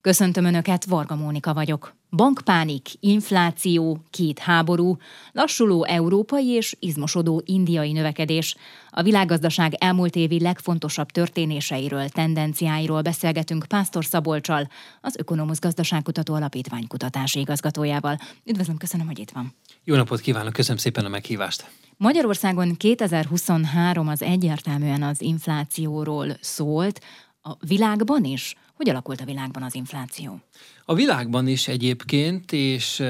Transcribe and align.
Köszöntöm 0.00 0.44
Önöket, 0.44 0.84
Varga 0.84 1.14
Mónika 1.14 1.54
vagyok. 1.54 1.96
Bankpánik, 2.10 2.88
infláció, 3.00 4.02
két 4.10 4.38
háború, 4.38 4.96
lassuló 5.32 5.84
európai 5.84 6.46
és 6.46 6.76
izmosodó 6.78 7.42
indiai 7.44 7.92
növekedés. 7.92 8.56
A 8.90 9.02
világgazdaság 9.02 9.74
elmúlt 9.74 10.16
évi 10.16 10.40
legfontosabb 10.40 11.10
történéseiről, 11.10 12.08
tendenciáiról 12.08 13.02
beszélgetünk 13.02 13.64
Pásztor 13.68 14.04
Szabolcsal, 14.04 14.68
az 15.00 15.16
Ökonomusz 15.18 15.60
Gazdaságkutató 15.60 16.34
Alapítvány 16.34 16.86
kutatási 16.86 17.38
igazgatójával. 17.40 18.18
Üdvözlöm, 18.44 18.76
köszönöm, 18.76 19.06
hogy 19.06 19.18
itt 19.18 19.30
van. 19.30 19.54
Jó 19.84 19.96
napot 19.96 20.20
kívánok, 20.20 20.52
köszönöm 20.52 20.78
szépen 20.78 21.04
a 21.04 21.08
meghívást. 21.08 21.70
Magyarországon 21.96 22.76
2023 22.76 24.08
az 24.08 24.22
egyértelműen 24.22 25.02
az 25.02 25.22
inflációról 25.22 26.36
szólt, 26.40 27.00
a 27.42 27.56
világban 27.66 28.24
is? 28.24 28.56
Hogy 28.78 28.88
alakult 28.88 29.20
a 29.20 29.24
világban 29.24 29.62
az 29.62 29.74
infláció? 29.74 30.40
A 30.84 30.94
világban 30.94 31.48
is 31.48 31.68
egyébként, 31.68 32.52
és 32.52 33.00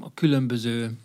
a 0.00 0.14
különböző 0.14 0.98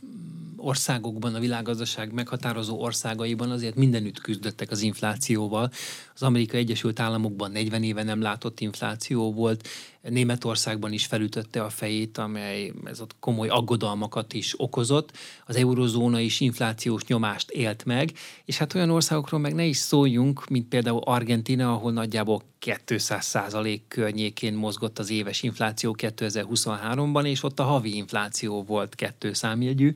országokban, 0.58 1.36
a 1.36 1.40
világgazdaság 1.40 2.14
meghatározó 2.14 2.82
országaiban 2.82 3.52
azért 3.52 3.76
mindenütt 3.76 4.22
küzdöttek 4.22 4.72
az 4.72 4.82
inflációval. 4.82 5.72
Az 6.16 6.24
Amerikai 6.24 6.60
Egyesült 6.60 7.00
Államokban 7.00 7.52
40 7.52 7.84
éve 7.84 8.04
nem 8.04 8.22
látott 8.22 8.60
infláció 8.60 9.34
volt, 9.34 9.68
Németországban 10.10 10.92
is 10.92 11.06
felütötte 11.06 11.64
a 11.64 11.70
fejét, 11.70 12.18
amely 12.18 12.72
ez 12.84 13.02
ott 13.02 13.16
komoly 13.20 13.48
aggodalmakat 13.48 14.34
is 14.34 14.54
okozott. 14.58 15.12
Az 15.46 15.56
eurozóna 15.56 16.20
is 16.20 16.40
inflációs 16.40 17.06
nyomást 17.06 17.50
élt 17.52 17.86
meg, 17.86 18.12
és 18.46 18.58
hát 18.58 18.73
olyan 18.73 18.90
országokról 18.90 19.40
meg 19.40 19.54
ne 19.54 19.64
is 19.64 19.78
szóljunk, 19.78 20.48
mint 20.48 20.68
például 20.68 21.02
Argentina, 21.04 21.73
ahol 21.73 21.92
nagyjából 21.92 22.42
200 22.86 23.26
százalék 23.26 23.84
környékén 23.88 24.54
mozgott 24.54 25.00
az 25.00 25.09
éves 25.09 25.44
infláció 25.44 25.95
2023-ban, 26.00 27.26
és 27.26 27.44
ott 27.44 27.59
a 27.59 27.64
havi 27.64 27.95
infláció 27.95 28.64
volt 28.64 28.95
kettő 28.95 29.34
számjegyű, 29.34 29.94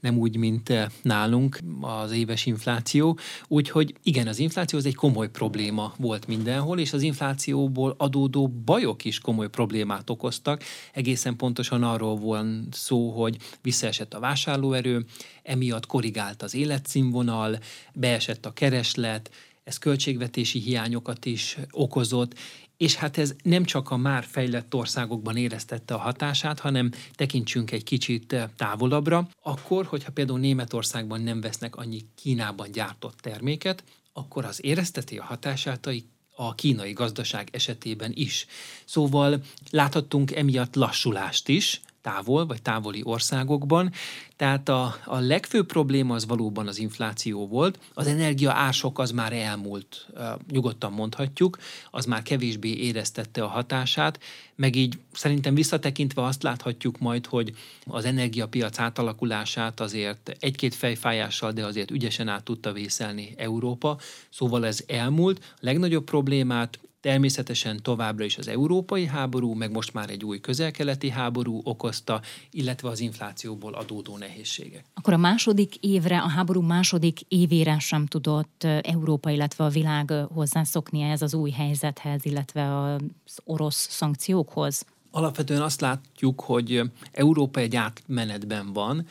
nem 0.00 0.18
úgy, 0.18 0.36
mint 0.36 0.70
eh, 0.70 0.86
nálunk 1.02 1.58
az 1.80 2.12
éves 2.12 2.46
infláció. 2.46 3.18
Úgyhogy 3.48 3.94
igen, 4.02 4.26
az 4.26 4.38
infláció 4.38 4.78
az 4.78 4.86
egy 4.86 4.94
komoly 4.94 5.30
probléma 5.30 5.59
volt 5.96 6.26
mindenhol, 6.26 6.78
és 6.78 6.92
az 6.92 7.02
inflációból 7.02 7.94
adódó 7.98 8.48
bajok 8.48 9.04
is 9.04 9.18
komoly 9.18 9.48
problémát 9.48 10.10
okoztak. 10.10 10.62
Egészen 10.92 11.36
pontosan 11.36 11.82
arról 11.82 12.16
van 12.16 12.68
szó, 12.70 13.10
hogy 13.10 13.36
visszaesett 13.62 14.14
a 14.14 14.20
vásárlóerő, 14.20 15.04
emiatt 15.42 15.86
korrigált 15.86 16.42
az 16.42 16.54
életszínvonal, 16.54 17.58
beesett 17.94 18.46
a 18.46 18.52
kereslet, 18.52 19.30
ez 19.64 19.78
költségvetési 19.78 20.58
hiányokat 20.58 21.24
is 21.24 21.58
okozott, 21.70 22.34
és 22.76 22.94
hát 22.94 23.18
ez 23.18 23.34
nem 23.42 23.64
csak 23.64 23.90
a 23.90 23.96
már 23.96 24.24
fejlett 24.24 24.74
országokban 24.74 25.36
éreztette 25.36 25.94
a 25.94 25.98
hatását, 25.98 26.60
hanem 26.60 26.90
tekintsünk 27.14 27.70
egy 27.70 27.84
kicsit 27.84 28.36
távolabbra, 28.56 29.28
akkor, 29.42 29.84
hogyha 29.84 30.12
például 30.12 30.38
Németországban 30.38 31.20
nem 31.20 31.40
vesznek 31.40 31.76
annyi 31.76 32.00
Kínában 32.14 32.72
gyártott 32.72 33.18
terméket, 33.18 33.84
akkor 34.20 34.44
az 34.44 34.64
érezteti 34.64 35.18
a 35.18 35.24
hatását 35.24 35.88
a 36.36 36.54
kínai 36.54 36.92
gazdaság 36.92 37.48
esetében 37.52 38.12
is. 38.14 38.46
Szóval 38.84 39.42
láthattunk 39.70 40.32
emiatt 40.32 40.74
lassulást 40.74 41.48
is, 41.48 41.80
távol 42.02 42.46
vagy 42.46 42.62
távoli 42.62 43.00
országokban. 43.04 43.92
Tehát 44.36 44.68
a, 44.68 44.94
a 45.04 45.18
legfőbb 45.18 45.66
probléma 45.66 46.14
az 46.14 46.26
valóban 46.26 46.66
az 46.66 46.78
infláció 46.78 47.46
volt. 47.46 47.78
Az 47.94 48.06
energia 48.06 48.52
ások 48.52 48.98
az 48.98 49.10
már 49.10 49.32
elmúlt, 49.32 50.06
nyugodtan 50.50 50.92
mondhatjuk, 50.92 51.58
az 51.90 52.04
már 52.04 52.22
kevésbé 52.22 52.68
éreztette 52.68 53.42
a 53.42 53.46
hatását, 53.46 54.20
meg 54.54 54.76
így 54.76 54.98
szerintem 55.12 55.54
visszatekintve 55.54 56.24
azt 56.24 56.42
láthatjuk 56.42 56.98
majd, 56.98 57.26
hogy 57.26 57.54
az 57.86 58.04
energiapiac 58.04 58.78
átalakulását 58.78 59.80
azért 59.80 60.36
egy-két 60.40 60.74
fejfájással, 60.74 61.52
de 61.52 61.64
azért 61.64 61.90
ügyesen 61.90 62.28
át 62.28 62.44
tudta 62.44 62.72
vészelni 62.72 63.34
Európa. 63.36 63.98
Szóval 64.30 64.66
ez 64.66 64.84
elmúlt. 64.86 65.38
A 65.38 65.58
legnagyobb 65.60 66.04
problémát 66.04 66.78
Természetesen 67.00 67.82
továbbra 67.82 68.24
is 68.24 68.38
az 68.38 68.48
európai 68.48 69.06
háború, 69.06 69.54
meg 69.54 69.70
most 69.70 69.92
már 69.92 70.10
egy 70.10 70.24
új 70.24 70.40
közelkeleti 70.40 71.10
háború 71.10 71.60
okozta, 71.64 72.20
illetve 72.50 72.88
az 72.88 73.00
inflációból 73.00 73.74
adódó 73.74 74.16
nehézségek. 74.16 74.84
Akkor 74.94 75.12
a 75.12 75.16
második 75.16 75.76
évre, 75.76 76.20
a 76.20 76.28
háború 76.28 76.60
második 76.60 77.20
évére 77.28 77.78
sem 77.78 78.06
tudott 78.06 78.64
Európa, 78.82 79.30
illetve 79.30 79.64
a 79.64 79.68
világ 79.68 80.12
hozzászokni 80.34 81.00
ez 81.00 81.22
az 81.22 81.34
új 81.34 81.50
helyzethez, 81.50 82.24
illetve 82.24 82.80
az 82.82 83.38
orosz 83.44 83.88
szankciókhoz? 83.90 84.84
Alapvetően 85.10 85.62
azt 85.62 85.80
látjuk, 85.80 86.40
hogy 86.40 86.82
Európa 87.12 87.60
egy 87.60 87.76
átmenetben 87.76 88.72
van, 88.72 89.06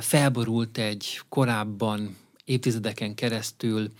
felborult 0.00 0.78
egy 0.78 1.20
korábban 1.28 2.16
évtizedeken 2.44 3.14
keresztül 3.14 3.90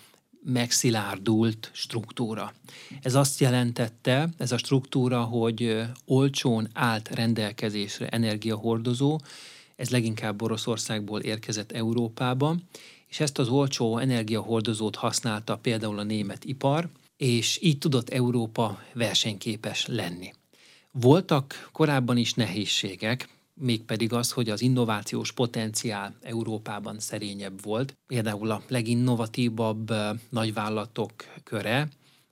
megszilárdult 0.42 1.70
struktúra. 1.72 2.54
Ez 3.02 3.14
azt 3.14 3.40
jelentette, 3.40 4.28
ez 4.38 4.52
a 4.52 4.58
struktúra, 4.58 5.22
hogy 5.22 5.82
olcsón 6.04 6.68
állt 6.72 7.08
rendelkezésre 7.08 8.08
energiahordozó, 8.08 9.18
ez 9.76 9.90
leginkább 9.90 10.42
Oroszországból 10.42 11.20
érkezett 11.20 11.72
Európába, 11.72 12.56
és 13.06 13.20
ezt 13.20 13.38
az 13.38 13.48
olcsó 13.48 13.98
energiahordozót 13.98 14.96
használta 14.96 15.56
például 15.56 15.98
a 15.98 16.02
német 16.02 16.44
ipar, 16.44 16.88
és 17.16 17.58
így 17.62 17.78
tudott 17.78 18.08
Európa 18.10 18.82
versenyképes 18.94 19.86
lenni. 19.86 20.32
Voltak 20.92 21.68
korábban 21.72 22.16
is 22.16 22.34
nehézségek, 22.34 23.28
mégpedig 23.60 24.12
az, 24.12 24.32
hogy 24.32 24.50
az 24.50 24.60
innovációs 24.60 25.32
potenciál 25.32 26.15
Európában 26.22 27.00
szerényebb 27.00 27.62
volt. 27.62 27.97
Például 28.06 28.50
a 28.50 28.62
leginnovatívabb 28.69 29.93
nagyvállalatok 30.28 31.12
köre, 31.44 31.88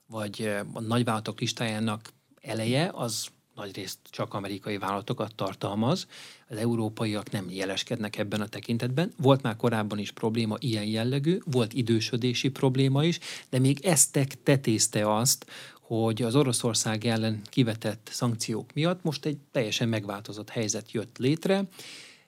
vagy 0.07 0.51
a 0.73 0.81
nagyvállalatok 0.81 1.39
listájának 1.39 2.13
eleje, 2.41 2.91
az 2.93 3.27
nagyrészt 3.55 3.99
csak 4.09 4.33
amerikai 4.33 4.77
vállalatokat 4.77 5.35
tartalmaz. 5.35 6.07
Az 6.49 6.57
európaiak 6.57 7.31
nem 7.31 7.49
jeleskednek 7.49 8.17
ebben 8.17 8.41
a 8.41 8.47
tekintetben. 8.47 9.13
Volt 9.17 9.41
már 9.41 9.55
korábban 9.55 9.99
is 9.99 10.11
probléma 10.11 10.55
ilyen 10.59 10.85
jellegű, 10.85 11.39
volt 11.45 11.73
idősödési 11.73 12.49
probléma 12.49 13.03
is, 13.03 13.19
de 13.49 13.59
még 13.59 13.85
ezt 13.85 14.19
tetézte 14.43 15.15
azt, 15.15 15.45
hogy 15.89 16.21
az 16.21 16.35
Oroszország 16.35 17.05
ellen 17.05 17.41
kivetett 17.43 18.09
szankciók 18.11 18.73
miatt 18.73 19.03
most 19.03 19.25
egy 19.25 19.37
teljesen 19.51 19.89
megváltozott 19.89 20.49
helyzet 20.49 20.91
jött 20.91 21.17
létre. 21.17 21.63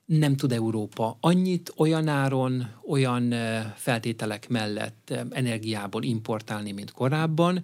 Nem 0.06 0.36
tud 0.36 0.52
Európa 0.52 1.18
annyit 1.20 1.74
olyan 1.78 2.08
áron, 2.08 2.68
olyan 2.88 3.34
feltételek 3.76 4.50
mellett 4.50 5.14
energiából 5.30 6.04
importálni, 6.04 6.72
mint 6.72 6.92
korábban 6.92 7.62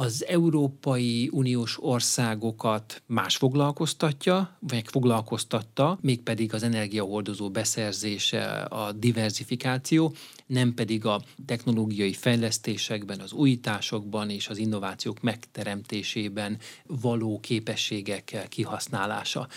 az 0.00 0.24
Európai 0.26 1.28
Uniós 1.32 1.82
országokat 1.82 3.02
más 3.06 3.36
foglalkoztatja, 3.36 4.56
vagy 4.60 4.84
foglalkoztatta, 4.88 5.98
mégpedig 6.00 6.54
az 6.54 6.62
energiahordozó 6.62 7.50
beszerzése, 7.50 8.50
a 8.60 8.92
diversifikáció, 8.92 10.14
nem 10.46 10.74
pedig 10.74 11.04
a 11.04 11.22
technológiai 11.46 12.12
fejlesztésekben, 12.12 13.20
az 13.20 13.32
újításokban 13.32 14.30
és 14.30 14.48
az 14.48 14.58
innovációk 14.58 15.20
megteremtésében 15.20 16.58
való 16.86 17.40
képességek 17.40 18.46
kihasználása. 18.48 19.48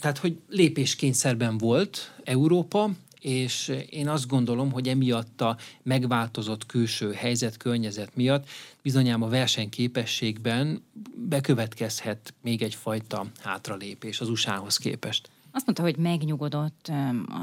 Tehát, 0.00 0.18
hogy 0.18 0.38
lépéskényszerben 0.48 1.58
volt 1.58 2.14
Európa, 2.24 2.90
és 3.20 3.72
én 3.90 4.08
azt 4.08 4.28
gondolom, 4.28 4.72
hogy 4.72 4.88
emiatt 4.88 5.40
a 5.40 5.56
megváltozott 5.82 6.66
külső 6.66 7.12
helyzet, 7.12 7.56
környezet 7.56 8.16
miatt 8.16 8.48
bizonyám 8.82 9.22
a 9.22 9.28
versenyképességben 9.28 10.82
bekövetkezhet 11.14 12.34
még 12.42 12.62
egyfajta 12.62 13.26
hátralépés 13.42 14.20
az 14.20 14.28
USA-hoz 14.28 14.76
képest. 14.76 15.30
Azt 15.56 15.66
mondta, 15.66 15.82
hogy 15.82 15.96
megnyugodott 15.96 16.90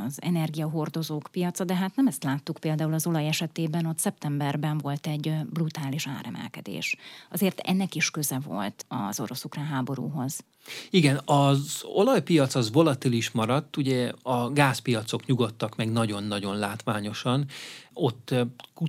az 0.05 0.21
energiahordozók 0.21 1.29
piaca, 1.31 1.63
de 1.63 1.75
hát 1.75 1.95
nem 1.95 2.07
ezt 2.07 2.23
láttuk 2.23 2.57
például 2.57 2.93
az 2.93 3.07
olaj 3.07 3.27
esetében, 3.27 3.85
ott 3.85 3.99
szeptemberben 3.99 4.77
volt 4.77 5.07
egy 5.07 5.33
brutális 5.49 6.07
áremelkedés. 6.07 6.95
Azért 7.31 7.59
ennek 7.59 7.95
is 7.95 8.11
köze 8.11 8.39
volt 8.39 8.85
az 8.87 9.19
orosz-ukrán 9.19 9.65
háborúhoz. 9.65 10.43
Igen, 10.89 11.21
az 11.25 11.81
olajpiac 11.83 12.55
az 12.55 12.71
volatilis 12.71 13.31
maradt, 13.31 13.77
ugye 13.77 14.11
a 14.21 14.49
gázpiacok 14.49 15.25
nyugodtak 15.25 15.75
meg 15.75 15.91
nagyon-nagyon 15.91 16.57
látványosan. 16.57 17.45
Ott 17.93 18.33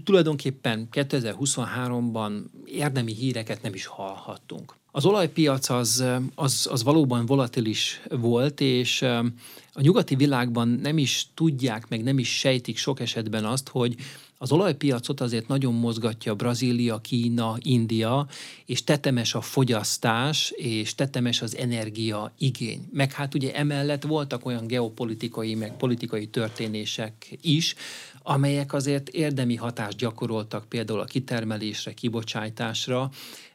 tulajdonképpen 0.04 0.88
2023-ban 0.92 2.42
érdemi 2.64 3.14
híreket 3.14 3.62
nem 3.62 3.74
is 3.74 3.86
hallhattunk. 3.86 4.74
Az 4.96 5.04
olajpiac 5.04 5.68
az, 5.68 6.04
az, 6.34 6.68
az 6.70 6.82
valóban 6.82 7.26
volatilis 7.26 8.00
volt, 8.10 8.60
és 8.60 9.02
a 9.72 9.80
nyugati 9.80 10.14
világban 10.14 10.68
nem 10.68 10.98
is 10.98 11.26
tudják, 11.34 11.88
meg 11.88 12.02
nem 12.02 12.18
is 12.18 12.38
sejtik 12.38 12.76
sok 12.76 13.00
esetben 13.00 13.44
azt, 13.44 13.68
hogy 13.68 13.96
Az 14.38 14.52
olajpiacot 14.52 15.20
azért 15.20 15.48
nagyon 15.48 15.74
mozgatja 15.74 16.34
Brazília, 16.34 16.98
Kína, 16.98 17.56
India, 17.62 18.26
és 18.66 18.84
tetemes 18.84 19.34
a 19.34 19.40
fogyasztás, 19.40 20.50
és 20.50 20.94
tetemes 20.94 21.42
az 21.42 21.56
energia 21.56 22.32
igény. 22.38 22.88
Meg 22.92 23.12
hát 23.12 23.34
ugye 23.34 23.54
emellett 23.54 24.02
voltak 24.02 24.46
olyan 24.46 24.66
geopolitikai, 24.66 25.54
meg 25.54 25.76
politikai 25.76 26.26
történések 26.26 27.38
is, 27.40 27.74
amelyek 28.26 28.72
azért 28.72 29.08
érdemi 29.08 29.54
hatást 29.56 29.96
gyakoroltak 29.96 30.68
például 30.68 31.00
a 31.00 31.04
kitermelésre, 31.04 31.92
kibocsátásra, 31.92 33.10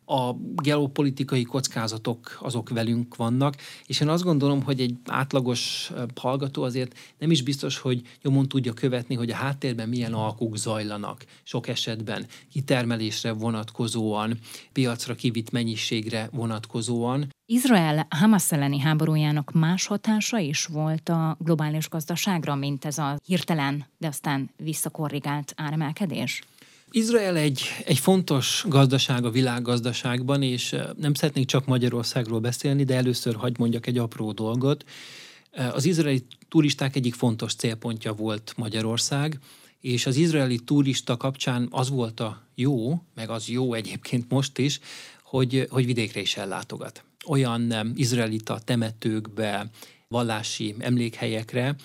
a 0.09 0.35
geopolitikai 0.55 1.43
kockázatok 1.43 2.37
azok 2.41 2.69
velünk 2.69 3.15
vannak, 3.15 3.55
és 3.85 3.99
én 3.99 4.07
azt 4.07 4.23
gondolom, 4.23 4.63
hogy 4.63 4.79
egy 4.79 4.95
átlagos 5.05 5.91
hallgató 6.15 6.63
azért 6.63 6.97
nem 7.17 7.31
is 7.31 7.41
biztos, 7.41 7.77
hogy 7.77 8.01
nyomon 8.21 8.47
tudja 8.47 8.73
követni, 8.73 9.15
hogy 9.15 9.29
a 9.29 9.35
háttérben 9.35 9.89
milyen 9.89 10.13
alkuk 10.13 10.57
zajlanak. 10.57 11.25
Sok 11.43 11.67
esetben 11.67 12.25
kitermelésre 12.51 13.31
vonatkozóan, 13.31 14.37
piacra 14.71 15.15
kivitt 15.15 15.51
mennyiségre 15.51 16.29
vonatkozóan. 16.31 17.27
Izrael 17.45 18.07
Hamas 18.09 18.51
elleni 18.51 18.79
háborújának 18.79 19.51
más 19.51 19.87
hatása 19.87 20.37
is 20.37 20.65
volt 20.65 21.09
a 21.09 21.37
globális 21.39 21.89
gazdaságra, 21.89 22.55
mint 22.55 22.85
ez 22.85 22.97
a 22.97 23.17
hirtelen, 23.25 23.85
de 23.97 24.07
aztán 24.07 24.49
visszakorrigált 24.57 25.53
áremelkedés? 25.55 26.43
Izrael 26.91 27.37
egy, 27.37 27.61
egy 27.85 27.99
fontos 27.99 28.65
gazdaság 28.67 29.25
a 29.25 29.29
világgazdaságban, 29.29 30.41
és 30.41 30.75
nem 30.97 31.13
szeretnék 31.13 31.45
csak 31.45 31.65
Magyarországról 31.65 32.39
beszélni, 32.39 32.83
de 32.83 32.95
először 32.95 33.35
hagyd 33.35 33.59
mondjak 33.59 33.87
egy 33.87 33.97
apró 33.97 34.31
dolgot. 34.31 34.83
Az 35.73 35.85
izraeli 35.85 36.25
turisták 36.49 36.95
egyik 36.95 37.13
fontos 37.13 37.53
célpontja 37.53 38.13
volt 38.13 38.53
Magyarország, 38.57 39.39
és 39.81 40.05
az 40.05 40.15
izraeli 40.15 40.59
turista 40.59 41.17
kapcsán 41.17 41.67
az 41.71 41.89
volt 41.89 42.19
a 42.19 42.43
jó, 42.55 43.01
meg 43.15 43.29
az 43.29 43.47
jó 43.47 43.73
egyébként 43.73 44.29
most 44.29 44.57
is, 44.57 44.79
hogy, 45.23 45.67
hogy 45.69 45.85
vidékre 45.85 46.21
is 46.21 46.37
ellátogat. 46.37 47.03
Olyan 47.27 47.91
izraelita 47.95 48.59
temetőkbe, 48.59 49.69
vallási 50.07 50.75
emlékhelyekre, 50.79 51.75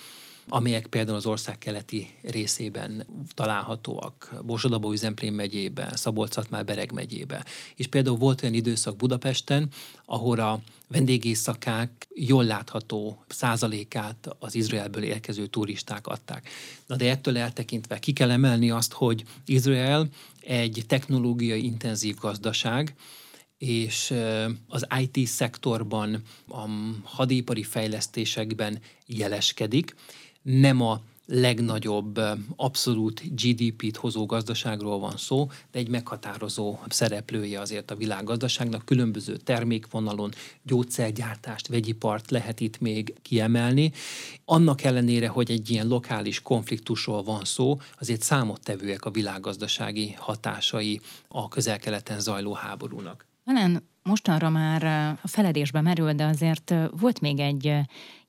amelyek 0.47 0.87
például 0.87 1.17
az 1.17 1.25
ország 1.25 1.57
keleti 1.57 2.07
részében 2.21 3.05
találhatóak, 3.33 4.35
Borsodabó 4.45 4.91
Üzemplén 4.91 5.33
megyében, 5.33 5.95
szabolcs 5.95 6.35
Bereg 6.49 6.91
megyében. 6.91 7.43
És 7.75 7.87
például 7.87 8.17
volt 8.17 8.41
olyan 8.41 8.55
időszak 8.55 8.95
Budapesten, 8.95 9.69
ahol 10.05 10.39
a 10.39 10.59
vendégészakák 10.87 12.07
jól 12.13 12.43
látható 12.43 13.23
százalékát 13.27 14.35
az 14.39 14.55
Izraelből 14.55 15.03
érkező 15.03 15.45
turisták 15.45 16.07
adták. 16.07 16.49
Na 16.85 16.95
de 16.95 17.09
ettől 17.09 17.37
eltekintve 17.37 17.99
ki 17.99 18.13
kell 18.13 18.31
emelni 18.31 18.69
azt, 18.69 18.93
hogy 18.93 19.23
Izrael 19.45 20.07
egy 20.41 20.83
technológiai 20.87 21.65
intenzív 21.65 22.15
gazdaság, 22.15 22.95
és 23.57 24.13
az 24.67 24.87
IT 24.99 25.27
szektorban, 25.27 26.21
a 26.47 26.65
hadipari 27.03 27.63
fejlesztésekben 27.63 28.79
jeleskedik, 29.05 29.95
nem 30.45 30.81
a 30.81 31.01
legnagyobb 31.25 32.19
abszolút 32.55 33.21
GDP-t 33.41 33.95
hozó 33.95 34.25
gazdaságról 34.25 34.99
van 34.99 35.17
szó, 35.17 35.49
de 35.71 35.79
egy 35.79 35.87
meghatározó 35.87 36.77
szereplője 36.89 37.59
azért 37.59 37.91
a 37.91 37.95
világgazdaságnak. 37.95 38.85
Különböző 38.85 39.37
termékvonalon 39.37 40.31
gyógyszergyártást, 40.63 41.67
vegyipart 41.67 42.31
lehet 42.31 42.59
itt 42.59 42.79
még 42.79 43.13
kiemelni. 43.21 43.91
Annak 44.45 44.83
ellenére, 44.83 45.27
hogy 45.27 45.51
egy 45.51 45.69
ilyen 45.69 45.87
lokális 45.87 46.41
konfliktusról 46.41 47.23
van 47.23 47.43
szó, 47.43 47.79
azért 47.99 48.21
számottevőek 48.21 49.05
a 49.05 49.11
világgazdasági 49.11 50.13
hatásai 50.17 51.01
a 51.27 51.47
közel-keleten 51.47 52.19
zajló 52.19 52.53
háborúnak. 52.53 53.25
Talán 53.45 53.83
mostanra 54.09 54.49
már 54.49 54.83
a 55.23 55.27
feledésbe 55.27 55.81
merül, 55.81 56.13
de 56.13 56.25
azért 56.25 56.73
volt 56.99 57.21
még 57.21 57.39
egy 57.39 57.79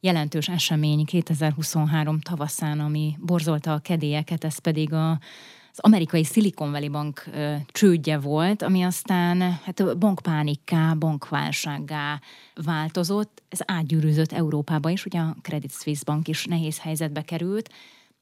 jelentős 0.00 0.48
esemény 0.48 1.04
2023 1.04 2.20
tavaszán, 2.20 2.80
ami 2.80 3.16
borzolta 3.20 3.72
a 3.72 3.78
kedélyeket, 3.78 4.44
ez 4.44 4.58
pedig 4.58 4.92
a, 4.92 5.10
az 5.10 5.78
amerikai 5.78 6.24
Silicon 6.24 6.70
Valley 6.70 6.90
Bank 6.90 7.24
csődje 7.66 8.18
volt, 8.18 8.62
ami 8.62 8.82
aztán 8.82 9.40
hát 9.40 9.98
bankpánikká, 9.98 10.94
bankválsággá 10.94 12.20
változott. 12.54 13.42
Ez 13.48 13.58
átgyűrűzött 13.64 14.32
Európába 14.32 14.90
is, 14.90 15.04
ugye 15.04 15.18
a 15.18 15.36
Credit 15.42 15.72
Suisse 15.72 16.02
Bank 16.06 16.28
is 16.28 16.44
nehéz 16.44 16.78
helyzetbe 16.78 17.22
került. 17.22 17.70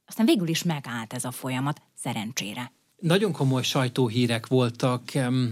Aztán 0.07 0.27
végül 0.27 0.49
is 0.49 0.63
megállt 0.63 1.13
ez 1.13 1.25
a 1.25 1.31
folyamat, 1.31 1.83
szerencsére. 1.95 2.73
Nagyon 3.05 3.33
komoly 3.33 3.63
sajtóhírek 3.63 4.47
voltak 4.47 5.03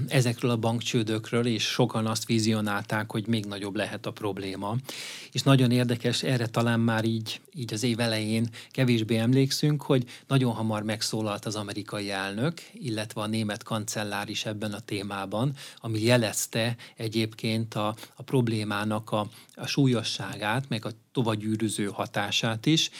ezekről 0.08 0.50
a 0.50 0.56
bankcsődökről, 0.56 1.46
és 1.46 1.62
sokan 1.62 2.06
azt 2.06 2.26
vizionálták, 2.26 3.10
hogy 3.10 3.26
még 3.26 3.44
nagyobb 3.44 3.76
lehet 3.76 4.06
a 4.06 4.10
probléma. 4.10 4.76
És 5.32 5.42
nagyon 5.42 5.70
érdekes, 5.70 6.22
erre 6.22 6.46
talán 6.46 6.80
már 6.80 7.04
így, 7.04 7.40
így 7.54 7.72
az 7.72 7.82
év 7.82 8.00
elején 8.00 8.48
kevésbé 8.70 9.16
emlékszünk, 9.16 9.82
hogy 9.82 10.04
nagyon 10.26 10.52
hamar 10.52 10.82
megszólalt 10.82 11.44
az 11.44 11.54
amerikai 11.54 12.10
elnök, 12.10 12.60
illetve 12.72 13.20
a 13.20 13.26
német 13.26 13.62
kancellár 13.62 14.28
is 14.28 14.44
ebben 14.44 14.72
a 14.72 14.80
témában, 14.80 15.52
ami 15.76 16.02
jelezte 16.02 16.76
egyébként 16.96 17.74
a, 17.74 17.96
a 18.14 18.22
problémának 18.22 19.10
a, 19.10 19.28
a 19.54 19.66
súlyosságát, 19.66 20.68
meg 20.68 20.84
a 20.84 20.90
tovagyűrűző 21.12 21.86
hatását 21.86 22.66
is. 22.66 22.90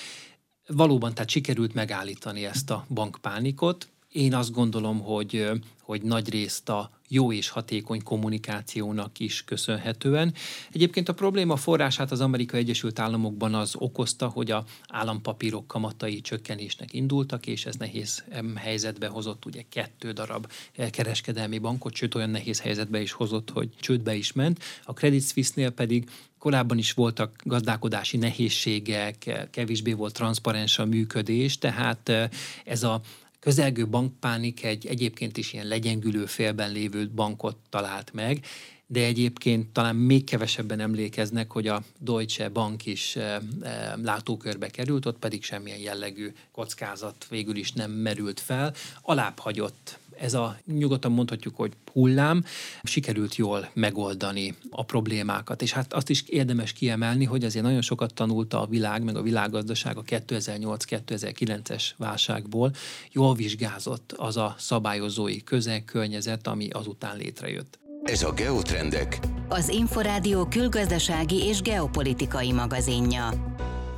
Valóban 0.66 1.14
tehát 1.14 1.30
sikerült 1.30 1.74
megállítani 1.74 2.44
ezt 2.44 2.70
a 2.70 2.86
bankpánikot, 2.88 3.86
én 4.12 4.34
azt 4.34 4.52
gondolom, 4.52 5.00
hogy, 5.00 5.50
hogy 5.82 6.02
nagy 6.02 6.30
részt 6.30 6.68
a 6.68 6.90
jó 7.08 7.32
és 7.32 7.48
hatékony 7.48 8.02
kommunikációnak 8.02 9.18
is 9.18 9.44
köszönhetően. 9.44 10.34
Egyébként 10.72 11.08
a 11.08 11.14
probléma 11.14 11.56
forrását 11.56 12.10
az 12.10 12.20
Amerikai 12.20 12.60
Egyesült 12.60 12.98
Államokban 12.98 13.54
az 13.54 13.74
okozta, 13.78 14.28
hogy 14.28 14.50
a 14.50 14.64
állampapírok 14.88 15.66
kamatai 15.66 16.20
csökkenésnek 16.20 16.92
indultak, 16.92 17.46
és 17.46 17.66
ez 17.66 17.74
nehéz 17.74 18.24
helyzetbe 18.54 19.06
hozott 19.06 19.44
ugye 19.44 19.62
kettő 19.68 20.12
darab 20.12 20.50
eh, 20.76 20.90
kereskedelmi 20.90 21.58
bankot, 21.58 21.94
sőt 21.94 22.14
olyan 22.14 22.30
nehéz 22.30 22.60
helyzetbe 22.60 23.00
is 23.00 23.12
hozott, 23.12 23.50
hogy 23.50 23.68
csődbe 23.80 24.14
is 24.14 24.32
ment. 24.32 24.62
A 24.84 24.92
Credit 24.92 25.28
Suisse-nél 25.28 25.70
pedig 25.70 26.10
Korábban 26.38 26.78
is 26.78 26.92
voltak 26.92 27.40
gazdálkodási 27.44 28.16
nehézségek, 28.16 29.48
kevésbé 29.50 29.92
volt 29.92 30.14
transzparens 30.14 30.78
a 30.78 30.84
működés, 30.84 31.58
tehát 31.58 32.08
eh, 32.08 32.28
ez 32.64 32.82
a 32.82 33.00
közelgő 33.42 33.86
bankpánik 33.88 34.64
egy 34.64 34.86
egyébként 34.86 35.36
is 35.36 35.52
ilyen 35.52 35.66
legyengülő 35.66 36.26
félben 36.26 36.72
lévő 36.72 37.08
bankot 37.08 37.56
talált 37.70 38.12
meg, 38.12 38.44
de 38.86 39.04
egyébként 39.04 39.72
talán 39.72 39.96
még 39.96 40.24
kevesebben 40.24 40.80
emlékeznek, 40.80 41.52
hogy 41.52 41.66
a 41.66 41.82
Deutsche 41.98 42.48
Bank 42.48 42.86
is 42.86 43.16
e, 43.16 43.40
e, 43.62 43.96
látókörbe 44.02 44.68
került, 44.68 45.06
ott 45.06 45.18
pedig 45.18 45.42
semmilyen 45.42 45.78
jellegű 45.78 46.32
kockázat 46.52 47.26
végül 47.28 47.56
is 47.56 47.72
nem 47.72 47.90
merült 47.90 48.40
fel. 48.40 48.74
Alább 49.02 49.38
hagyott 49.38 49.98
ez 50.18 50.34
a 50.34 50.56
nyugodtan 50.66 51.12
mondhatjuk, 51.12 51.56
hogy 51.56 51.72
hullám, 51.92 52.44
sikerült 52.82 53.36
jól 53.36 53.70
megoldani 53.72 54.54
a 54.70 54.84
problémákat. 54.84 55.62
És 55.62 55.72
hát 55.72 55.92
azt 55.92 56.10
is 56.10 56.24
érdemes 56.26 56.72
kiemelni, 56.72 57.24
hogy 57.24 57.44
azért 57.44 57.64
nagyon 57.64 57.82
sokat 57.82 58.14
tanulta 58.14 58.60
a 58.62 58.66
világ, 58.66 59.02
meg 59.02 59.16
a 59.16 59.22
világgazdaság 59.22 59.96
a 59.96 60.02
2008-2009-es 60.02 61.84
válságból. 61.96 62.72
Jól 63.12 63.34
vizsgázott 63.34 64.12
az 64.16 64.36
a 64.36 64.54
szabályozói 64.58 65.44
közeg, 65.44 65.84
környezet, 65.84 66.46
ami 66.46 66.68
azután 66.70 67.16
létrejött. 67.16 67.78
Ez 68.02 68.22
a 68.22 68.32
Geotrendek, 68.32 69.18
az 69.48 69.68
Inforádió 69.68 70.46
külgazdasági 70.46 71.44
és 71.44 71.60
geopolitikai 71.60 72.52
magazinja. 72.52 73.30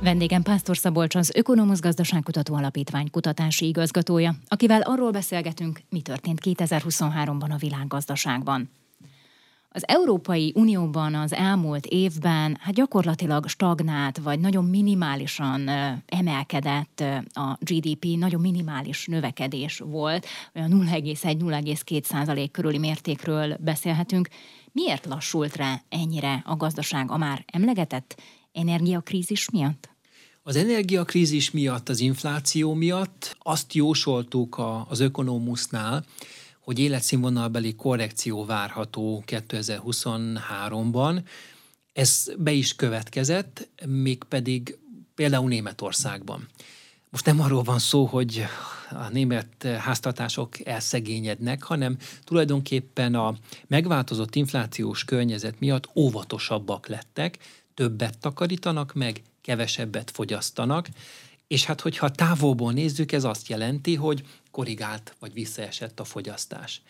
Vendégem 0.01 0.41
Pásztor 0.41 0.77
Szabolcs 0.77 1.15
az 1.15 1.31
Ökonomusz 1.35 1.79
Gazdaságkutató 1.79 2.55
Alapítvány 2.55 3.09
kutatási 3.11 3.67
igazgatója, 3.67 4.35
akivel 4.47 4.81
arról 4.81 5.11
beszélgetünk, 5.11 5.81
mi 5.89 6.01
történt 6.01 6.39
2023-ban 6.43 7.49
a 7.49 7.57
világgazdaságban. 7.57 8.69
Az 9.69 9.87
Európai 9.87 10.51
Unióban 10.55 11.15
az 11.15 11.33
elmúlt 11.33 11.85
évben 11.85 12.57
hát 12.59 12.73
gyakorlatilag 12.73 13.47
stagnált, 13.47 14.17
vagy 14.17 14.39
nagyon 14.39 14.65
minimálisan 14.65 15.69
emelkedett 16.05 17.03
a 17.33 17.57
GDP, 17.59 18.05
nagyon 18.17 18.41
minimális 18.41 19.05
növekedés 19.05 19.79
volt, 19.79 20.25
olyan 20.55 20.71
0,1-0,2 20.71 22.03
százalék 22.03 22.51
körüli 22.51 22.77
mértékről 22.77 23.57
beszélhetünk. 23.59 24.27
Miért 24.71 25.05
lassult 25.05 25.55
rá 25.55 25.81
ennyire 25.89 26.43
a 26.45 26.55
gazdaság 26.55 27.11
a 27.11 27.17
már 27.17 27.43
emlegetett 27.45 28.21
energiakrízis 28.55 29.49
miatt? 29.49 29.89
Az 30.43 30.55
energiakrízis 30.55 31.51
miatt, 31.51 31.89
az 31.89 31.99
infláció 31.99 32.73
miatt 32.73 33.37
azt 33.39 33.73
jósoltuk 33.73 34.57
a, 34.57 34.85
az 34.89 34.99
ökonomusznál, 34.99 36.05
hogy 36.59 36.79
életszínvonalbeli 36.79 37.75
korrekció 37.75 38.45
várható 38.45 39.23
2023-ban. 39.27 41.21
Ez 41.93 42.31
be 42.37 42.51
is 42.51 42.75
következett, 42.75 43.67
mégpedig 43.85 44.77
például 45.15 45.47
Németországban. 45.47 46.47
most 47.09 47.25
nem 47.25 47.39
arról 47.39 47.63
van 47.63 47.79
szó, 47.79 48.05
hogy 48.05 48.45
a 48.89 49.09
német 49.09 49.63
háztartások 49.79 50.65
elszegényednek, 50.65 51.63
hanem 51.63 51.97
tulajdonképpen 52.23 53.15
a 53.15 53.35
megváltozott 53.67 54.35
inflációs 54.35 55.03
környezet 55.03 55.59
miatt 55.59 55.89
óvatosabbak 55.95 56.87
lettek, 56.87 57.37
többet 57.75 58.17
takarítanak 58.17 58.93
meg, 58.93 59.21
kevesebbet 59.41 60.11
fogyasztanak, 60.11 60.87
és 61.47 61.65
hát 61.65 61.81
hogyha 61.81 62.11
távolból 62.11 62.73
nézzük, 62.73 63.11
ez 63.11 63.23
azt 63.23 63.47
jelenti, 63.47 63.95
hogy 63.95 64.23
korrigált 64.51 65.15
vagy 65.19 65.33
visszaesett 65.33 65.99
a 65.99 66.03
fogyasztás. 66.03 66.81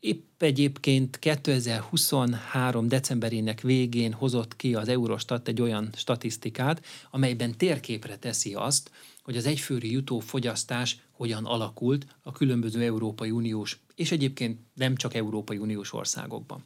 Épp 0.00 0.42
egyébként 0.42 1.18
2023. 1.18 2.88
decemberének 2.88 3.60
végén 3.60 4.12
hozott 4.12 4.56
ki 4.56 4.74
az 4.74 4.88
Eurostat 4.88 5.48
egy 5.48 5.60
olyan 5.60 5.90
statisztikát, 5.96 6.84
amelyben 7.10 7.56
térképre 7.56 8.16
teszi 8.16 8.54
azt, 8.54 8.90
hogy 9.22 9.36
az 9.36 9.46
egyfőri 9.46 9.92
jutó 9.92 10.18
fogyasztás 10.18 10.98
hogyan 11.10 11.44
alakult 11.44 12.06
a 12.22 12.32
különböző 12.32 12.82
Európai 12.82 13.30
Uniós, 13.30 13.78
és 13.94 14.12
egyébként 14.12 14.58
nem 14.74 14.96
csak 14.96 15.14
Európai 15.14 15.56
Uniós 15.56 15.92
országokban. 15.92 16.64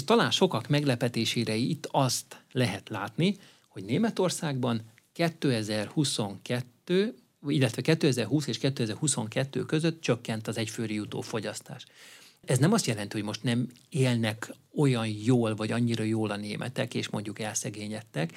És 0.00 0.06
talán 0.06 0.30
sokak 0.30 0.68
meglepetésére 0.68 1.54
itt 1.54 1.88
azt 1.90 2.44
lehet 2.52 2.88
látni, 2.88 3.36
hogy 3.68 3.84
Németországban 3.84 4.82
2022 5.12 7.14
illetve 7.46 7.82
2020 7.82 8.46
és 8.46 8.58
2022 8.58 9.64
között 9.64 10.00
csökkent 10.00 10.48
az 10.48 10.56
egyfőri 10.56 10.94
jutó 10.94 11.20
fogyasztás. 11.20 11.84
Ez 12.44 12.58
nem 12.58 12.72
azt 12.72 12.86
jelenti, 12.86 13.16
hogy 13.16 13.26
most 13.26 13.42
nem 13.42 13.68
élnek 13.88 14.54
olyan 14.74 15.06
jól, 15.06 15.54
vagy 15.54 15.72
annyira 15.72 16.04
jól 16.04 16.30
a 16.30 16.36
németek, 16.36 16.94
és 16.94 17.08
mondjuk 17.08 17.38
elszegényedtek. 17.38 18.32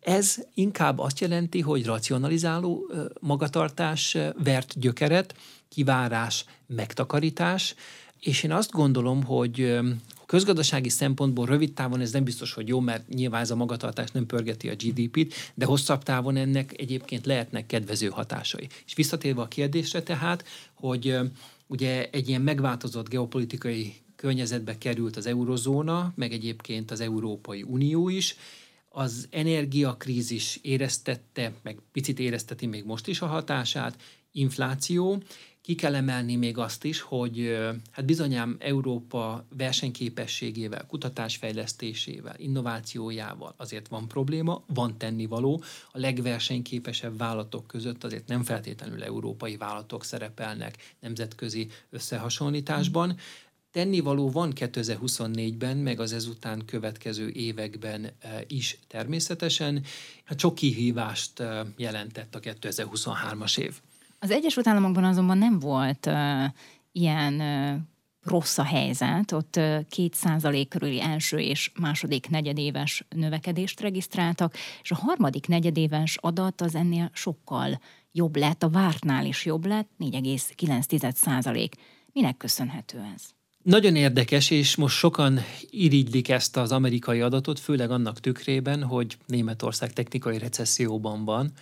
Ez 0.00 0.36
inkább 0.54 0.98
azt 0.98 1.20
jelenti, 1.20 1.60
hogy 1.60 1.84
racionalizáló 1.84 2.92
magatartás 3.20 4.16
vert 4.36 4.78
gyökeret, 4.78 5.34
kivárás, 5.68 6.44
megtakarítás, 6.66 7.74
és 8.20 8.42
én 8.42 8.52
azt 8.52 8.70
gondolom, 8.70 9.22
hogy 9.22 9.78
közgazdasági 10.26 10.88
szempontból 10.88 11.46
rövid 11.46 11.72
távon 11.72 12.00
ez 12.00 12.12
nem 12.12 12.24
biztos, 12.24 12.52
hogy 12.52 12.68
jó, 12.68 12.80
mert 12.80 13.08
nyilván 13.08 13.40
ez 13.40 13.50
a 13.50 13.56
magatartás 13.56 14.10
nem 14.10 14.26
pörgeti 14.26 14.68
a 14.68 14.74
GDP-t, 14.74 15.34
de 15.54 15.64
hosszabb 15.64 16.02
távon 16.02 16.36
ennek 16.36 16.80
egyébként 16.80 17.26
lehetnek 17.26 17.66
kedvező 17.66 18.08
hatásai. 18.08 18.68
És 18.86 18.94
visszatérve 18.94 19.40
a 19.40 19.48
kérdésre 19.48 20.02
tehát, 20.02 20.44
hogy 20.74 21.18
ugye 21.66 22.08
egy 22.10 22.28
ilyen 22.28 22.42
megváltozott 22.42 23.08
geopolitikai 23.08 23.94
környezetbe 24.16 24.78
került 24.78 25.16
az 25.16 25.26
eurozóna, 25.26 26.12
meg 26.16 26.32
egyébként 26.32 26.90
az 26.90 27.00
Európai 27.00 27.62
Unió 27.62 28.08
is, 28.08 28.36
az 28.88 29.28
energiakrízis 29.30 30.58
éreztette, 30.62 31.52
meg 31.62 31.78
picit 31.92 32.18
érezteti 32.18 32.66
még 32.66 32.84
most 32.84 33.06
is 33.06 33.20
a 33.20 33.26
hatását, 33.26 33.96
infláció, 34.32 35.22
ki 35.68 35.74
kell 35.74 35.94
emelni 35.94 36.36
még 36.36 36.58
azt 36.58 36.84
is, 36.84 37.00
hogy 37.00 37.58
hát 37.90 38.04
bizonyám 38.04 38.56
Európa 38.58 39.46
versenyképességével, 39.56 40.86
kutatásfejlesztésével, 40.86 42.34
innovációjával 42.38 43.54
azért 43.56 43.88
van 43.88 44.08
probléma, 44.08 44.62
van 44.66 44.98
tennivaló. 44.98 45.62
A 45.92 45.98
legversenyképesebb 45.98 47.18
vállalatok 47.18 47.66
között 47.66 48.04
azért 48.04 48.28
nem 48.28 48.42
feltétlenül 48.42 49.04
európai 49.04 49.56
vállalatok 49.56 50.04
szerepelnek 50.04 50.94
nemzetközi 51.00 51.68
összehasonlításban. 51.90 53.16
Tennivaló 53.70 54.30
van 54.30 54.52
2024-ben, 54.54 55.76
meg 55.76 56.00
az 56.00 56.12
ezután 56.12 56.64
következő 56.64 57.30
években 57.30 58.10
is 58.46 58.78
természetesen. 58.86 59.84
Hát 60.24 60.38
sok 60.38 60.54
kihívást 60.54 61.42
jelentett 61.76 62.34
a 62.34 62.40
2023-as 62.40 63.58
év. 63.58 63.80
Az 64.18 64.30
Egyesült 64.30 64.66
Államokban 64.66 65.04
azonban 65.04 65.38
nem 65.38 65.58
volt 65.58 66.06
uh, 66.06 66.44
ilyen 66.92 67.34
uh, 67.34 67.80
rossz 68.28 68.58
a 68.58 68.64
helyzet, 68.64 69.32
ott 69.32 69.60
két 69.88 70.14
százalék 70.14 70.68
körüli 70.68 71.00
első 71.00 71.38
és 71.38 71.70
második 71.80 72.28
negyedéves 72.28 73.04
növekedést 73.08 73.80
regisztráltak, 73.80 74.54
és 74.82 74.90
a 74.90 74.94
harmadik 74.94 75.46
negyedéves 75.46 76.16
adat 76.20 76.60
az 76.60 76.74
ennél 76.74 77.10
sokkal 77.12 77.80
jobb 78.12 78.36
lett, 78.36 78.62
a 78.62 78.68
vártnál 78.68 79.26
is 79.26 79.44
jobb 79.44 79.66
lett, 79.66 79.90
4,9 79.98 81.12
százalék. 81.14 81.74
Minek 82.12 82.36
köszönhető 82.36 82.98
ez? 83.14 83.22
Nagyon 83.62 83.96
érdekes, 83.96 84.50
és 84.50 84.76
most 84.76 84.96
sokan 84.96 85.40
irigylik 85.70 86.28
ezt 86.28 86.56
az 86.56 86.72
amerikai 86.72 87.20
adatot, 87.20 87.58
főleg 87.58 87.90
annak 87.90 88.20
tükrében, 88.20 88.82
hogy 88.82 89.16
Németország 89.26 89.92
technikai 89.92 90.38
recesszióban 90.38 91.24
van, 91.24 91.52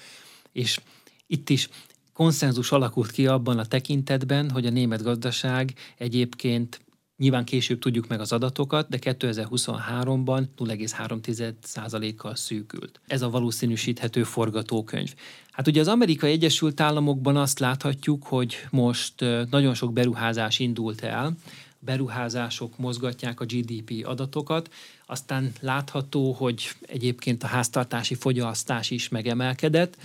és 0.53 0.81
itt 1.27 1.51
is 1.51 1.69
konszenzus 2.17 2.73
alakult 2.73 3.11
ki 3.11 3.27
abban 3.27 3.59
a 3.59 3.67
tekintetben, 3.67 4.51
hogy 4.51 4.67
a 4.67 4.71
német 4.71 5.03
gazdaság 5.03 5.73
egyébként 5.99 6.81
Nyilván 7.19 7.45
később 7.45 7.79
tudjuk 7.79 8.07
meg 8.07 8.21
az 8.21 8.33
adatokat, 8.33 8.89
de 8.89 8.99
2023-ban 9.01 10.45
0,3%-kal 10.57 12.35
szűkült. 12.35 13.01
Ez 13.07 13.23
a 13.23 13.31
valószínűsíthető 13.31 14.23
forgatókönyv. 14.23 15.15
Hát 15.51 15.67
ugye 15.67 15.81
az 15.81 15.89
Amerikai 15.89 16.31
Egyesült 16.31 16.81
Államokban 16.81 17.37
azt 17.37 17.59
láthatjuk, 17.59 18.25
hogy 18.25 18.57
most 18.71 19.15
nagyon 19.51 19.75
sok 19.75 19.93
beruházás 19.93 20.59
indult 20.59 21.01
el, 21.01 21.37
beruházások 21.79 22.79
mozgatják 22.79 23.41
a 23.41 23.45
GDP 23.45 24.07
adatokat, 24.07 24.73
aztán 25.07 25.53
látható, 25.61 26.33
hogy 26.33 26.71
egyébként 26.81 27.43
a 27.43 27.47
háztartási 27.47 28.15
fogyasztás 28.15 28.91
is 28.91 29.09
megemelkedett, 29.09 29.97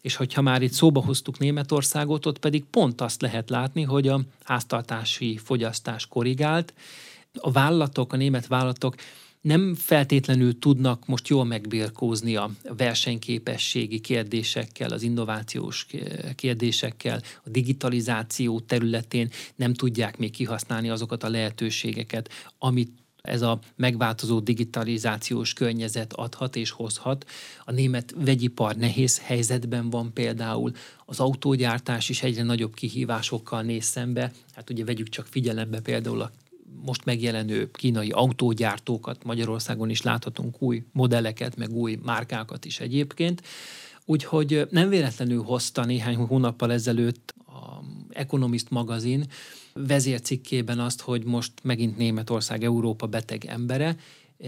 és 0.00 0.16
hogyha 0.16 0.42
már 0.42 0.62
itt 0.62 0.72
szóba 0.72 1.00
hoztuk 1.04 1.38
Németországot, 1.38 2.26
ott 2.26 2.38
pedig 2.38 2.64
pont 2.64 3.00
azt 3.00 3.20
lehet 3.20 3.50
látni, 3.50 3.82
hogy 3.82 4.08
a 4.08 4.20
háztartási 4.44 5.36
fogyasztás 5.36 6.06
korrigált, 6.06 6.74
a 7.40 7.50
vállalatok, 7.50 8.12
a 8.12 8.16
német 8.16 8.46
vállalatok 8.46 8.94
nem 9.40 9.74
feltétlenül 9.74 10.58
tudnak 10.58 11.06
most 11.06 11.28
jól 11.28 11.44
megbirkózni 11.44 12.36
a 12.36 12.50
versenyképességi 12.76 14.00
kérdésekkel, 14.00 14.90
az 14.90 15.02
innovációs 15.02 15.86
kérdésekkel, 16.34 17.22
a 17.44 17.48
digitalizáció 17.48 18.60
területén 18.60 19.30
nem 19.56 19.74
tudják 19.74 20.18
még 20.18 20.30
kihasználni 20.30 20.90
azokat 20.90 21.22
a 21.22 21.28
lehetőségeket, 21.28 22.30
amit 22.58 22.90
ez 23.22 23.42
a 23.42 23.58
megváltozó 23.76 24.40
digitalizációs 24.40 25.52
környezet 25.52 26.12
adhat 26.12 26.56
és 26.56 26.70
hozhat. 26.70 27.30
A 27.64 27.72
német 27.72 28.14
vegyipar 28.16 28.76
nehéz 28.76 29.18
helyzetben 29.18 29.90
van 29.90 30.12
például, 30.12 30.72
az 31.06 31.20
autógyártás 31.20 32.08
is 32.08 32.22
egyre 32.22 32.42
nagyobb 32.42 32.74
kihívásokkal 32.74 33.62
néz 33.62 33.84
szembe. 33.84 34.32
Hát 34.54 34.70
ugye 34.70 34.84
vegyük 34.84 35.08
csak 35.08 35.26
figyelembe 35.26 35.80
például 35.80 36.20
a 36.20 36.30
most 36.84 37.04
megjelenő 37.04 37.70
kínai 37.70 38.10
autógyártókat, 38.10 39.24
Magyarországon 39.24 39.90
is 39.90 40.02
láthatunk 40.02 40.62
új 40.62 40.84
modelleket, 40.92 41.56
meg 41.56 41.70
új 41.70 41.98
márkákat 42.02 42.64
is 42.64 42.80
egyébként. 42.80 43.42
Úgyhogy 44.04 44.66
nem 44.70 44.88
véletlenül 44.88 45.42
hozta 45.42 45.84
néhány 45.84 46.16
hónappal 46.16 46.72
ezelőtt 46.72 47.34
a 47.46 47.82
Economist 48.10 48.70
magazin 48.70 49.24
vezércikkében 49.86 50.78
azt, 50.78 51.00
hogy 51.00 51.24
most 51.24 51.52
megint 51.62 51.96
Németország 51.96 52.64
Európa 52.64 53.06
beteg 53.06 53.44
embere, 53.44 53.96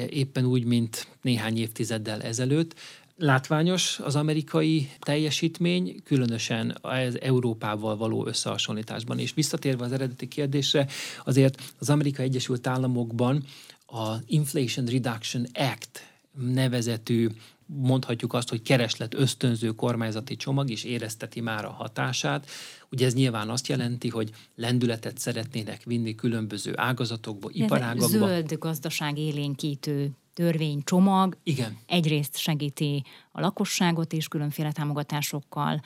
éppen 0.09 0.45
úgy, 0.45 0.65
mint 0.65 1.07
néhány 1.23 1.59
évtizeddel 1.59 2.23
ezelőtt. 2.23 2.75
Látványos 3.17 3.99
az 3.99 4.17
amerikai 4.17 4.89
teljesítmény, 4.99 6.03
különösen 6.05 6.77
az 6.81 7.21
Európával 7.21 7.97
való 7.97 8.27
összehasonlításban. 8.27 9.19
És 9.19 9.35
visszatérve 9.35 9.85
az 9.85 9.93
eredeti 9.93 10.29
kérdésre, 10.29 10.87
azért 11.25 11.73
az 11.79 11.91
Amerikai 11.91 12.25
Egyesült 12.25 12.67
Államokban 12.67 13.45
a 13.87 14.15
Inflation 14.27 14.87
Reduction 14.87 15.47
Act 15.55 16.07
nevezetű 16.39 17.29
mondhatjuk 17.77 18.33
azt, 18.33 18.49
hogy 18.49 18.62
kereslet 18.62 19.15
ösztönző 19.15 19.71
kormányzati 19.71 20.37
csomag 20.37 20.71
is 20.71 20.85
érezteti 20.85 21.41
már 21.41 21.65
a 21.65 21.71
hatását. 21.71 22.47
Ugye 22.91 23.07
ez 23.07 23.15
nyilván 23.15 23.49
azt 23.50 23.67
jelenti, 23.67 24.09
hogy 24.09 24.31
lendületet 24.55 25.19
szeretnének 25.19 25.83
vinni 25.85 26.15
különböző 26.15 26.73
ágazatokba, 26.77 27.49
iparágakba. 27.53 28.07
Zöld 28.07 28.53
gazdaság 28.59 29.19
élénkítő 29.19 30.11
törvénycsomag 30.35 31.37
Igen. 31.43 31.79
egyrészt 31.87 32.37
segíti 32.37 33.05
a 33.33 33.41
lakosságot 33.41 34.12
is 34.12 34.29
különféle 34.29 34.73
támogatásokkal, 34.73 35.83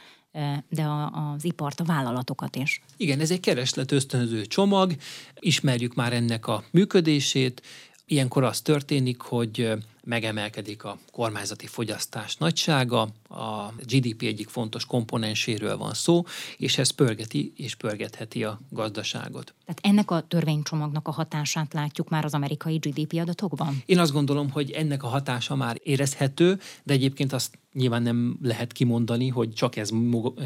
de 0.69 0.87
az 1.13 1.45
ipart, 1.45 1.81
a 1.81 1.85
vállalatokat 1.85 2.57
is. 2.57 2.83
Igen, 2.97 3.21
ez 3.21 3.31
egy 3.31 3.41
kereslet 3.41 3.93
ösztönző 3.93 4.47
csomag, 4.47 4.95
ismerjük 5.41 5.95
már 5.95 6.13
ennek 6.13 6.47
a 6.47 6.65
működését, 6.71 7.63
Ilyenkor 8.07 8.45
az 8.45 8.61
történik, 8.61 9.21
hogy 9.21 9.73
megemelkedik 10.05 10.85
a 10.85 10.99
kormányzati 11.13 11.67
fogyasztás 11.67 12.37
nagysága, 12.37 13.09
a 13.29 13.73
GDP 13.87 14.23
egyik 14.23 14.49
fontos 14.49 14.85
komponenséről 14.85 15.77
van 15.77 15.95
szó, 15.95 16.25
és 16.57 16.79
ez 16.79 16.91
pörgeti 16.91 17.53
és 17.57 17.75
pörgetheti 17.75 18.45
a 18.45 18.61
gazdaságot. 18.71 19.55
Tehát 19.65 19.81
ennek 19.83 20.11
a 20.11 20.21
törvénycsomagnak 20.29 21.09
a 21.09 21.11
hatását 21.11 21.73
látjuk 21.73 22.09
már 22.09 22.25
az 22.25 22.35
amerikai 22.35 22.77
GDP 22.77 23.21
adatokban? 23.21 23.83
Én 23.87 23.99
azt 23.99 24.13
gondolom, 24.13 24.51
hogy 24.51 24.71
ennek 24.71 25.03
a 25.03 25.07
hatása 25.07 25.57
már 25.57 25.81
érezhető, 25.83 26.59
de 26.83 26.93
egyébként 26.93 27.33
azt 27.33 27.59
nyilván 27.75 28.03
nem 28.03 28.39
lehet 28.43 28.73
kimondani, 28.73 29.29
hogy 29.29 29.53
csak 29.53 29.77
ez 29.77 29.91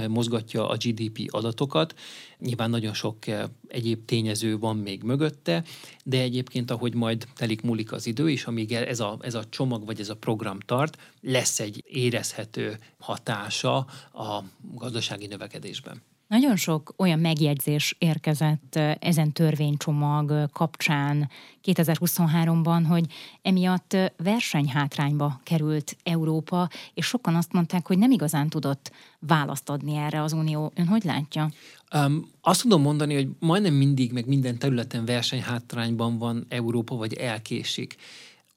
mozgatja 0.09 0.69
a 0.69 0.77
GDP 0.77 1.29
adatokat. 1.31 1.95
Nyilván 2.39 2.71
nagyon 2.71 2.95
sok 2.95 3.27
eh, 3.27 3.45
egyéb 3.69 4.05
tényező 4.05 4.59
van 4.59 4.77
még 4.77 5.03
mögötte, 5.03 5.65
de 6.05 6.21
egyébként, 6.21 6.71
ahogy 6.71 6.95
majd 6.95 7.27
telik 7.35 7.63
múlik 7.63 7.93
az 7.93 8.07
idő, 8.07 8.31
és 8.31 8.45
amíg 8.45 8.73
ez 8.73 9.01
a, 9.01 9.19
ez 9.21 9.35
a 9.35 9.48
csomag 9.49 9.87
vagy 9.87 10.01
ez 10.01 10.09
a 10.09 10.17
program 10.17 10.61
tart, 10.61 10.97
lesz 11.21 11.61
egy 11.61 11.85
érezhető 11.87 12.79
hatása 12.99 13.77
a 14.13 14.43
gazdasági 14.75 15.27
növekedésben. 15.27 16.03
Nagyon 16.29 16.57
sok 16.57 16.95
olyan 16.97 17.19
megjegyzés 17.19 17.97
érkezett 17.99 18.77
ezen 18.99 19.33
törvénycsomag 19.33 20.51
kapcsán 20.53 21.31
2023-ban, 21.65 22.85
hogy 22.89 23.05
emiatt 23.43 23.97
versenyhátrányba 24.17 25.41
került 25.43 25.97
Európa, 26.03 26.69
és 26.95 27.07
sokan 27.07 27.35
azt 27.35 27.53
mondták, 27.53 27.87
hogy 27.87 27.99
nem 27.99 28.11
igazán 28.11 28.49
tudott 28.49 28.93
választ 29.19 29.69
adni 29.69 29.97
erre 29.97 30.23
az 30.23 30.33
Unió. 30.33 30.73
Ön 30.75 30.87
hogy 30.87 31.05
látja? 31.05 31.51
Um, 31.95 32.31
azt 32.41 32.63
tudom 32.63 32.83
mondani, 32.83 33.15
hogy 33.15 33.29
majdnem 33.39 33.75
mindig, 33.75 34.13
meg 34.13 34.27
minden 34.27 34.59
területen 34.59 35.05
versenyhátrányban 35.05 36.19
van 36.19 36.47
Európa, 36.49 36.97
vagy 36.97 37.13
elkésik. 37.15 37.97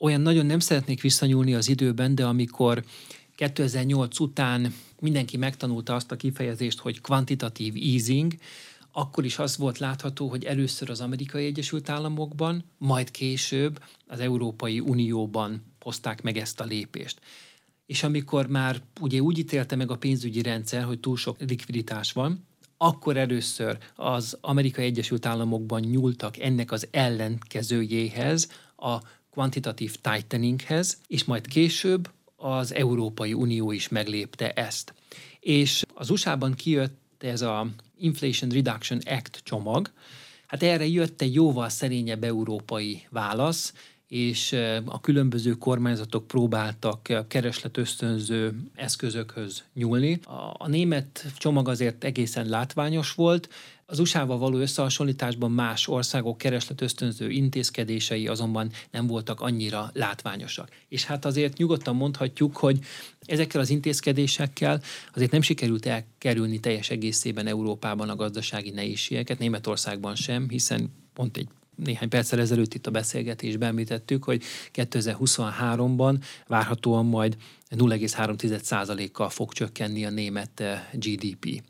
Olyan 0.04 0.22
nagyon 0.22 0.46
nem 0.46 0.60
szeretnék 0.60 1.02
visszanyúlni 1.02 1.54
az 1.54 1.68
időben, 1.68 2.16
de 2.16 2.26
amikor 2.26 2.84
2008 3.36 4.20
után 4.20 4.74
mindenki 5.00 5.38
megtanulta 5.38 5.96
azt 5.96 6.12
a 6.12 6.16
kifejezést, 6.16 6.80
hogy 6.80 7.02
kvantitatív 7.02 7.74
easing, 7.76 8.34
akkor 8.92 9.26
is 9.26 9.40
az 9.40 9.58
volt 9.58 9.78
látható, 9.78 10.30
hogy 10.30 10.46
először 10.46 10.90
az 10.90 11.02
Amerikai 11.02 11.46
Egyesült 11.46 11.90
Államokban, 11.90 12.64
majd 12.78 13.12
később 13.12 13.84
az 14.08 14.20
Európai 14.20 14.80
Unióban 14.80 15.64
hozták 15.80 16.22
meg 16.22 16.38
ezt 16.38 16.60
a 16.60 16.66
lépést. 16.66 17.20
És 17.86 18.04
amikor 18.04 18.48
már 18.48 18.82
ugye 19.02 19.20
úgy 19.20 19.38
ítélte 19.38 19.76
meg 19.76 19.92
a 19.92 19.98
pénzügyi 19.98 20.42
rendszer, 20.42 20.84
hogy 20.84 21.00
túl 21.00 21.18
sok 21.18 21.40
likviditás 21.40 22.12
van, 22.12 22.46
akkor 22.78 23.18
először 23.18 23.78
az 23.96 24.38
Amerikai 24.42 24.86
Egyesült 24.86 25.26
Államokban 25.26 25.82
nyúltak 25.82 26.38
ennek 26.38 26.72
az 26.72 26.88
ellenkezőjéhez, 26.92 28.50
a 28.78 29.02
quantitative 29.32 29.94
tighteninghez, 30.02 30.98
és 31.08 31.24
majd 31.24 31.48
később 31.48 32.10
az 32.36 32.74
Európai 32.74 33.34
Unió 33.34 33.72
is 33.72 33.88
meglépte 33.88 34.52
ezt. 34.52 34.94
És 35.40 35.84
az 35.94 36.10
USA-ban 36.10 36.54
kijött 36.54 37.24
ez 37.24 37.42
a 37.42 37.68
Inflation 37.98 38.50
Reduction 38.50 39.00
Act 39.06 39.42
csomag, 39.44 39.92
hát 40.48 40.64
erre 40.64 40.88
jött 40.88 41.22
egy 41.22 41.34
jóval 41.34 41.70
szerényebb 41.70 42.24
európai 42.24 43.08
válasz, 43.10 43.74
és 44.12 44.56
a 44.86 45.02
különböző 45.02 45.52
kormányzatok 45.52 46.28
próbáltak 46.28 47.26
keresletösztönző 47.28 48.56
eszközökhöz 48.76 49.64
nyúlni. 49.74 50.20
A, 50.58 50.68
német 50.68 51.26
csomag 51.38 51.68
azért 51.68 52.04
egészen 52.04 52.50
látványos 52.50 53.14
volt, 53.14 53.50
az 53.86 54.00
USA-val 54.00 54.38
való 54.38 54.58
összehasonlításban 54.58 55.52
más 55.52 55.88
országok 55.88 56.38
keresletösztönző 56.38 57.30
intézkedései 57.30 58.28
azonban 58.28 58.72
nem 58.92 59.08
voltak 59.08 59.42
annyira 59.42 59.90
látványosak. 59.94 60.70
És 60.88 61.06
hát 61.06 61.26
azért 61.26 61.58
nyugodtan 61.58 61.96
mondhatjuk, 61.96 62.58
hogy 62.58 62.80
ezekkel 63.26 63.62
az 63.62 63.70
intézkedésekkel 63.70 64.82
azért 65.14 65.32
nem 65.32 65.42
sikerült 65.42 65.86
elkerülni 65.86 66.60
teljes 66.60 66.90
egészében 66.90 67.48
Európában 67.48 68.10
a 68.10 68.16
gazdasági 68.16 68.70
nehézségeket, 68.70 69.40
Németországban 69.40 70.16
sem, 70.16 70.50
hiszen 70.50 70.94
pont 71.14 71.38
egy 71.38 71.48
néhány 71.76 72.10
perccel 72.10 72.40
ezelőtt 72.40 72.74
itt 72.74 72.88
a 72.88 72.92
beszélgetésben 72.92 73.70
említettük, 73.70 74.24
hogy 74.24 74.44
2023-ban 74.74 76.24
várhatóan 76.48 77.06
majd 77.06 77.38
0,3%-kal 77.70 79.30
fog 79.30 79.54
csökkenni 79.54 80.06
a 80.06 80.10
német 80.10 80.60
eh, 80.60 80.82
GDP. 80.94 81.64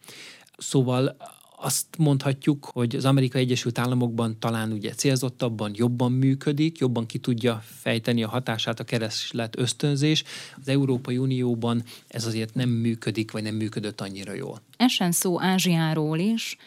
Szóval 0.57 1.17
azt 1.63 1.85
mondhatjuk, 1.97 2.65
hogy 2.65 2.95
az 2.95 3.05
Amerikai 3.05 3.41
Egyesült 3.41 3.77
Államokban 3.77 4.39
talán 4.39 4.71
ugye 4.71 4.91
célzottabban 4.91 5.71
jobban 5.75 6.11
működik, 6.11 6.77
jobban 6.77 7.05
ki 7.05 7.17
tudja 7.17 7.63
fejteni 7.65 8.23
a 8.23 8.27
hatását 8.27 8.79
a 8.79 8.83
kereslet 8.83 9.57
ösztönzés. 9.57 10.23
Az 10.61 10.67
Európai 10.67 11.17
Unióban 11.17 11.83
ez 12.07 12.25
azért 12.25 12.53
nem 12.53 12.69
működik, 12.69 13.31
vagy 13.31 13.43
nem 13.43 13.55
működött 13.55 14.01
annyira 14.01 14.33
jól. 14.33 14.61
Essen 14.77 15.11
szó 15.11 15.41
Ázsiáról 15.41 16.19
is. 16.19 16.57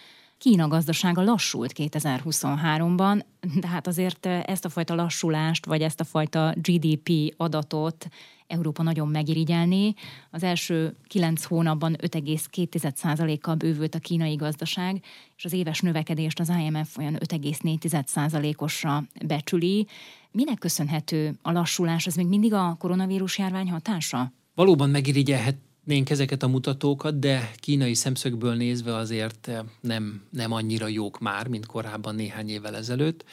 Kína 0.44 0.68
gazdasága 0.68 1.22
lassult 1.22 1.72
2023-ban, 1.76 3.24
de 3.60 3.66
hát 3.66 3.86
azért 3.86 4.26
ezt 4.26 4.64
a 4.64 4.68
fajta 4.68 4.94
lassulást, 4.94 5.66
vagy 5.66 5.82
ezt 5.82 6.00
a 6.00 6.04
fajta 6.04 6.54
GDP 6.56 7.34
adatot 7.36 8.08
Európa 8.46 8.82
nagyon 8.82 9.08
megirigyelné. 9.08 9.92
Az 10.30 10.42
első 10.42 10.96
kilenc 11.06 11.44
hónapban 11.44 11.96
5,2%-kal 12.02 13.54
bővült 13.54 13.94
a 13.94 13.98
kínai 13.98 14.34
gazdaság, 14.34 15.02
és 15.36 15.44
az 15.44 15.52
éves 15.52 15.80
növekedést 15.80 16.40
az 16.40 16.48
IMF 16.48 16.98
olyan 16.98 17.14
5,4%-osra 17.14 19.04
becsüli. 19.26 19.86
Minek 20.30 20.58
köszönhető 20.58 21.38
a 21.42 21.52
lassulás? 21.52 22.06
Ez 22.06 22.14
még 22.14 22.26
mindig 22.26 22.52
a 22.52 22.76
koronavírus 22.78 23.38
járvány 23.38 23.70
hatása? 23.70 24.32
Valóban 24.54 24.90
megirigyelhet 24.90 25.56
nénk 25.84 26.10
ezeket 26.10 26.42
a 26.42 26.48
mutatókat, 26.48 27.18
de 27.18 27.50
kínai 27.56 27.94
szemszögből 27.94 28.54
nézve 28.54 28.94
azért 28.94 29.50
nem, 29.80 30.22
nem 30.30 30.52
annyira 30.52 30.88
jók 30.88 31.18
már, 31.18 31.48
mint 31.48 31.66
korábban 31.66 32.14
néhány 32.14 32.48
évvel 32.48 32.76
ezelőtt. 32.76 33.24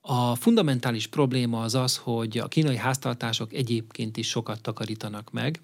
A 0.00 0.34
fundamentális 0.34 1.06
probléma 1.06 1.62
az 1.62 1.74
az, 1.74 1.96
hogy 1.96 2.38
a 2.38 2.48
kínai 2.48 2.76
háztartások 2.76 3.52
egyébként 3.52 4.16
is 4.16 4.28
sokat 4.28 4.60
takarítanak 4.60 5.30
meg, 5.30 5.60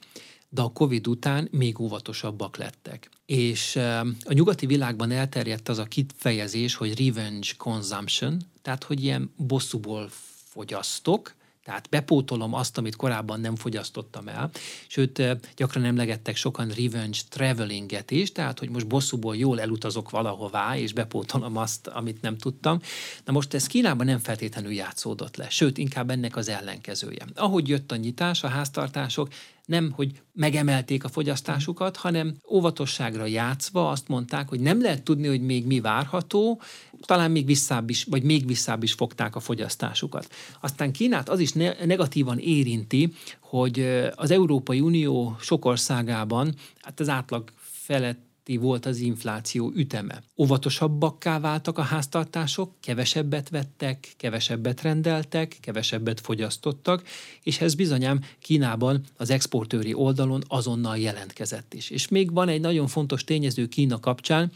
de 0.48 0.62
a 0.62 0.72
COVID 0.72 1.06
után 1.06 1.48
még 1.50 1.80
óvatosabbak 1.80 2.56
lettek. 2.56 3.10
És 3.26 3.76
a 4.24 4.32
nyugati 4.32 4.66
világban 4.66 5.10
elterjedt 5.10 5.68
az 5.68 5.78
a 5.78 5.84
kifejezés, 5.84 6.74
hogy 6.74 7.06
revenge 7.06 7.48
consumption, 7.56 8.40
tehát 8.62 8.84
hogy 8.84 9.02
ilyen 9.02 9.32
bosszúból 9.36 10.08
fogyasztok, 10.48 11.34
tehát 11.66 11.88
bepótolom 11.90 12.54
azt, 12.54 12.78
amit 12.78 12.96
korábban 12.96 13.40
nem 13.40 13.56
fogyasztottam 13.56 14.28
el. 14.28 14.50
Sőt, 14.86 15.22
gyakran 15.56 15.84
emlegettek 15.84 16.36
sokan 16.36 16.68
revenge 16.68 17.18
travelinget 17.28 18.10
is, 18.10 18.32
tehát 18.32 18.58
hogy 18.58 18.70
most 18.70 18.86
bosszúból 18.86 19.36
jól 19.36 19.60
elutazok 19.60 20.10
valahová, 20.10 20.76
és 20.76 20.92
bepótolom 20.92 21.56
azt, 21.56 21.86
amit 21.86 22.22
nem 22.22 22.36
tudtam. 22.38 22.80
Na 23.24 23.32
most 23.32 23.54
ez 23.54 23.66
Kínában 23.66 24.06
nem 24.06 24.18
feltétlenül 24.18 24.72
játszódott 24.72 25.36
le, 25.36 25.48
sőt, 25.50 25.78
inkább 25.78 26.10
ennek 26.10 26.36
az 26.36 26.48
ellenkezője. 26.48 27.24
Ahogy 27.34 27.68
jött 27.68 27.92
a 27.92 27.96
nyitás, 27.96 28.42
a 28.42 28.48
háztartások 28.48 29.28
nem, 29.66 29.90
hogy 29.90 30.20
megemelték 30.32 31.04
a 31.04 31.08
fogyasztásukat, 31.08 31.96
hanem 31.96 32.36
óvatosságra 32.50 33.24
játszva 33.24 33.90
azt 33.90 34.08
mondták, 34.08 34.48
hogy 34.48 34.60
nem 34.60 34.82
lehet 34.82 35.02
tudni, 35.02 35.26
hogy 35.26 35.40
még 35.40 35.66
mi 35.66 35.80
várható, 35.80 36.60
talán 37.00 37.30
még 37.30 37.46
visszább 37.46 37.90
is, 37.90 38.04
vagy 38.04 38.22
még 38.22 38.46
visszább 38.46 38.82
is 38.82 38.92
fogták 38.92 39.36
a 39.36 39.40
fogyasztásukat. 39.40 40.28
Aztán 40.60 40.92
Kínát 40.92 41.28
az 41.28 41.40
is 41.40 41.52
negatívan 41.84 42.38
érinti, 42.38 43.12
hogy 43.40 43.80
az 44.14 44.30
Európai 44.30 44.80
Unió 44.80 45.36
sok 45.40 45.64
országában, 45.64 46.54
hát 46.80 47.00
az 47.00 47.08
átlag 47.08 47.52
felett 47.58 48.24
volt 48.54 48.86
az 48.86 48.98
infláció 48.98 49.72
üteme. 49.74 50.22
Óvatosabbakká 50.36 51.40
váltak 51.40 51.78
a 51.78 51.82
háztartások, 51.82 52.72
kevesebbet 52.80 53.48
vettek, 53.48 54.14
kevesebbet 54.16 54.82
rendeltek, 54.82 55.56
kevesebbet 55.60 56.20
fogyasztottak, 56.20 57.02
és 57.42 57.60
ez 57.60 57.74
bizonyám 57.74 58.20
Kínában 58.38 59.04
az 59.16 59.30
exportőri 59.30 59.94
oldalon 59.94 60.42
azonnal 60.48 60.98
jelentkezett 60.98 61.74
is. 61.74 61.90
És 61.90 62.08
még 62.08 62.32
van 62.32 62.48
egy 62.48 62.60
nagyon 62.60 62.86
fontos 62.86 63.24
tényező 63.24 63.66
Kína 63.68 64.00
kapcsán, 64.00 64.52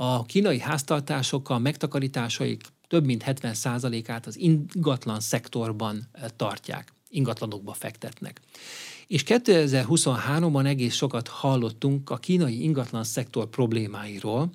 a 0.00 0.24
kínai 0.24 0.58
háztartások 0.58 1.50
a 1.50 1.58
megtakarításaik 1.58 2.62
több 2.88 3.04
mint 3.04 3.24
70%-át 3.26 4.26
az 4.26 4.38
ingatlan 4.38 5.20
szektorban 5.20 6.08
tartják, 6.36 6.92
ingatlanokba 7.08 7.72
fektetnek. 7.72 8.40
És 9.06 9.22
2023-ban 9.26 10.66
egész 10.66 10.94
sokat 10.94 11.28
hallottunk 11.28 12.10
a 12.10 12.16
kínai 12.16 12.62
ingatlan 12.62 13.04
szektor 13.04 13.46
problémáiról, 13.46 14.50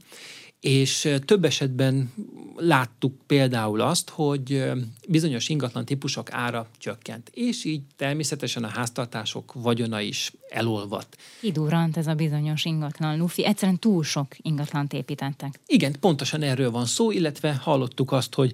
és 0.59 1.09
több 1.25 1.45
esetben 1.45 2.13
láttuk 2.55 3.13
például 3.27 3.81
azt, 3.81 4.09
hogy 4.09 4.63
bizonyos 5.07 5.49
ingatlan 5.49 5.85
típusok 5.85 6.31
ára 6.31 6.67
csökkent, 6.77 7.29
és 7.33 7.65
így 7.65 7.81
természetesen 7.95 8.63
a 8.63 8.67
háztartások 8.67 9.53
vagyona 9.53 10.01
is 10.01 10.31
elolvadt. 10.53 11.17
Kidurrant 11.39 11.97
ez 11.97 12.07
a 12.07 12.13
bizonyos 12.13 12.65
ingatlan 12.65 13.17
lufi, 13.17 13.45
egyszerűen 13.45 13.79
túl 13.79 14.03
sok 14.03 14.27
ingatlant 14.37 14.93
építettek. 14.93 15.59
Igen, 15.65 15.95
pontosan 15.99 16.41
erről 16.41 16.71
van 16.71 16.85
szó, 16.85 17.11
illetve 17.11 17.53
hallottuk 17.53 18.11
azt, 18.11 18.33
hogy 18.33 18.53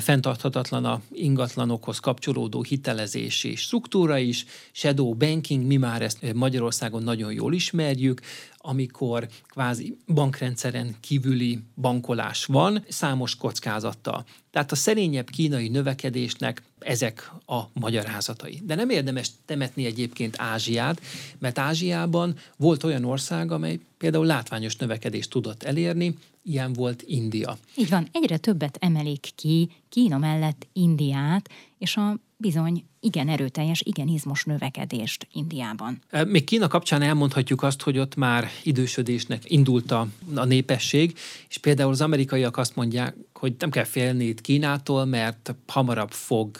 fenntarthatatlan 0.00 0.84
a 0.84 1.00
ingatlanokhoz 1.12 1.98
kapcsolódó 1.98 2.62
hitelezési 2.62 3.56
struktúra 3.56 4.18
is, 4.18 4.44
shadow 4.72 5.14
banking, 5.14 5.66
mi 5.66 5.76
már 5.76 6.02
ezt 6.02 6.32
Magyarországon 6.34 7.02
nagyon 7.02 7.32
jól 7.32 7.54
ismerjük, 7.54 8.20
amikor 8.58 9.28
kvázi 9.48 9.96
bankrendszeren 10.06 10.96
kívüli 11.00 11.58
bankolás 11.74 12.44
van, 12.44 12.84
számos 12.88 13.36
kockázattal. 13.36 14.24
Tehát 14.56 14.72
a 14.72 14.76
szerényebb 14.76 15.30
kínai 15.30 15.68
növekedésnek 15.68 16.62
ezek 16.78 17.32
a 17.46 17.60
magyarázatai. 17.72 18.60
De 18.62 18.74
nem 18.74 18.90
érdemes 18.90 19.30
temetni 19.44 19.84
egyébként 19.84 20.34
Ázsiát, 20.38 21.00
mert 21.38 21.58
Ázsiában 21.58 22.36
volt 22.56 22.84
olyan 22.84 23.04
ország, 23.04 23.52
amely 23.52 23.78
például 23.98 24.26
látványos 24.26 24.76
növekedést 24.76 25.30
tudott 25.30 25.62
elérni, 25.62 26.14
ilyen 26.42 26.72
volt 26.72 27.02
India. 27.06 27.58
Így 27.74 27.88
van, 27.88 28.08
egyre 28.12 28.36
többet 28.36 28.76
emelik 28.80 29.28
ki 29.34 29.70
Kína 29.88 30.18
mellett 30.18 30.66
Indiát, 30.72 31.50
és 31.78 31.96
a 31.96 32.18
bizony 32.36 32.84
igen 33.00 33.28
erőteljes, 33.28 33.82
igen 33.84 34.08
izmos 34.08 34.44
növekedést 34.44 35.28
Indiában. 35.32 36.02
Még 36.26 36.44
Kína 36.44 36.68
kapcsán 36.68 37.02
elmondhatjuk 37.02 37.62
azt, 37.62 37.82
hogy 37.82 37.98
ott 37.98 38.14
már 38.14 38.48
idősödésnek 38.62 39.50
indult 39.50 39.90
a, 39.90 40.06
a 40.34 40.44
népesség, 40.44 41.18
és 41.48 41.58
például 41.58 41.90
az 41.90 42.00
amerikaiak 42.00 42.56
azt 42.56 42.76
mondják, 42.76 43.16
hogy 43.32 43.54
nem 43.58 43.70
kell 43.70 43.84
félni 43.84 44.24
itt 44.24 44.40
Kínától, 44.40 45.04
mert 45.04 45.54
hamarabb 45.66 46.10
fog 46.10 46.58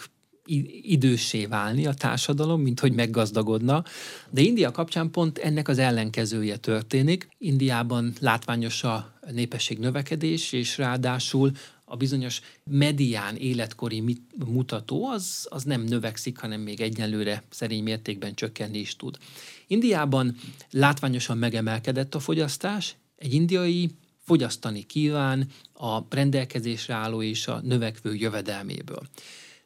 idősé 0.83 1.47
válni 1.47 1.87
a 1.87 1.95
társadalom, 1.95 2.61
mint 2.61 2.81
hogy 2.81 2.93
meggazdagodna. 2.93 3.85
De 4.31 4.41
India 4.41 4.71
kapcsán 4.71 5.11
pont 5.11 5.39
ennek 5.39 5.69
az 5.69 5.79
ellenkezője 5.79 6.57
történik. 6.57 7.29
Indiában 7.39 8.13
látványos 8.21 8.85
a 8.85 9.13
népesség 9.33 9.79
növekedés, 9.79 10.53
és 10.53 10.79
ráadásul 10.79 11.51
a 11.89 11.97
bizonyos 11.97 12.41
medián 12.65 13.37
életkori 13.37 14.21
mutató 14.47 15.07
az, 15.07 15.47
az 15.51 15.63
nem 15.63 15.83
növekszik, 15.83 16.39
hanem 16.39 16.61
még 16.61 16.81
egyenlőre 16.81 17.43
szerény 17.51 17.83
mértékben 17.83 18.35
csökkenni 18.35 18.79
is 18.79 18.97
tud. 18.97 19.19
Indiában 19.67 20.37
látványosan 20.71 21.39
megemelkedett 21.39 22.15
a 22.15 22.21
fogyasztás, 22.21 22.97
egy 23.17 23.35
indiai 23.35 23.91
fogyasztani 24.25 24.83
kíván 24.83 25.49
a 25.73 25.99
rendelkezésre 26.11 26.95
álló 26.95 27.23
és 27.23 27.47
a 27.47 27.61
növekvő 27.61 28.15
jövedelméből. 28.15 29.03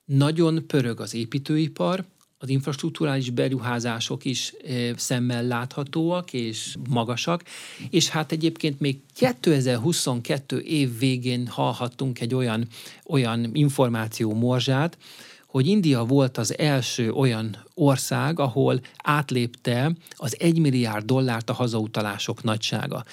Nagyon 0.04 0.66
pörög 0.66 1.00
az 1.00 1.14
építőipar, 1.14 2.04
az 2.42 2.48
infrastruktúrális 2.48 3.30
beruházások 3.30 4.24
is 4.24 4.54
szemmel 4.96 5.46
láthatóak 5.46 6.32
és 6.32 6.76
magasak, 6.88 7.42
és 7.90 8.08
hát 8.08 8.32
egyébként 8.32 8.80
még 8.80 8.98
2022 9.14 10.58
év 10.58 10.98
végén 10.98 11.46
hallhattunk 11.46 12.20
egy 12.20 12.34
olyan, 12.34 12.68
olyan 13.06 13.50
információ 13.52 14.34
morzsát, 14.34 14.98
hogy 15.46 15.66
India 15.66 16.04
volt 16.04 16.38
az 16.38 16.58
első 16.58 17.12
olyan 17.12 17.64
ország, 17.74 18.38
ahol 18.38 18.80
átlépte 18.96 19.92
az 20.10 20.36
1 20.38 20.58
milliárd 20.58 21.04
dollárt 21.04 21.50
a 21.50 21.54
hazautalások 21.54 22.42
nagysága. 22.42 23.04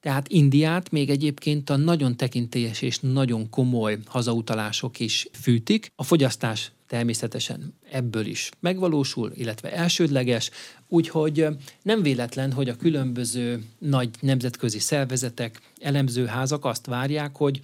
Tehát 0.00 0.28
Indiát 0.28 0.90
még 0.90 1.10
egyébként 1.10 1.70
a 1.70 1.76
nagyon 1.76 2.16
tekintélyes 2.16 2.82
és 2.82 2.98
nagyon 2.98 3.50
komoly 3.50 3.98
hazautalások 4.06 5.00
is 5.00 5.26
fűtik. 5.40 5.92
A 5.96 6.04
fogyasztás 6.04 6.72
természetesen 6.90 7.74
ebből 7.90 8.26
is 8.26 8.50
megvalósul, 8.60 9.32
illetve 9.34 9.72
elsődleges, 9.72 10.50
úgyhogy 10.88 11.46
nem 11.82 12.02
véletlen, 12.02 12.52
hogy 12.52 12.68
a 12.68 12.76
különböző 12.76 13.64
nagy 13.78 14.10
nemzetközi 14.20 14.78
szervezetek, 14.78 15.60
elemzőházak 15.80 16.64
azt 16.64 16.86
várják, 16.86 17.36
hogy 17.36 17.60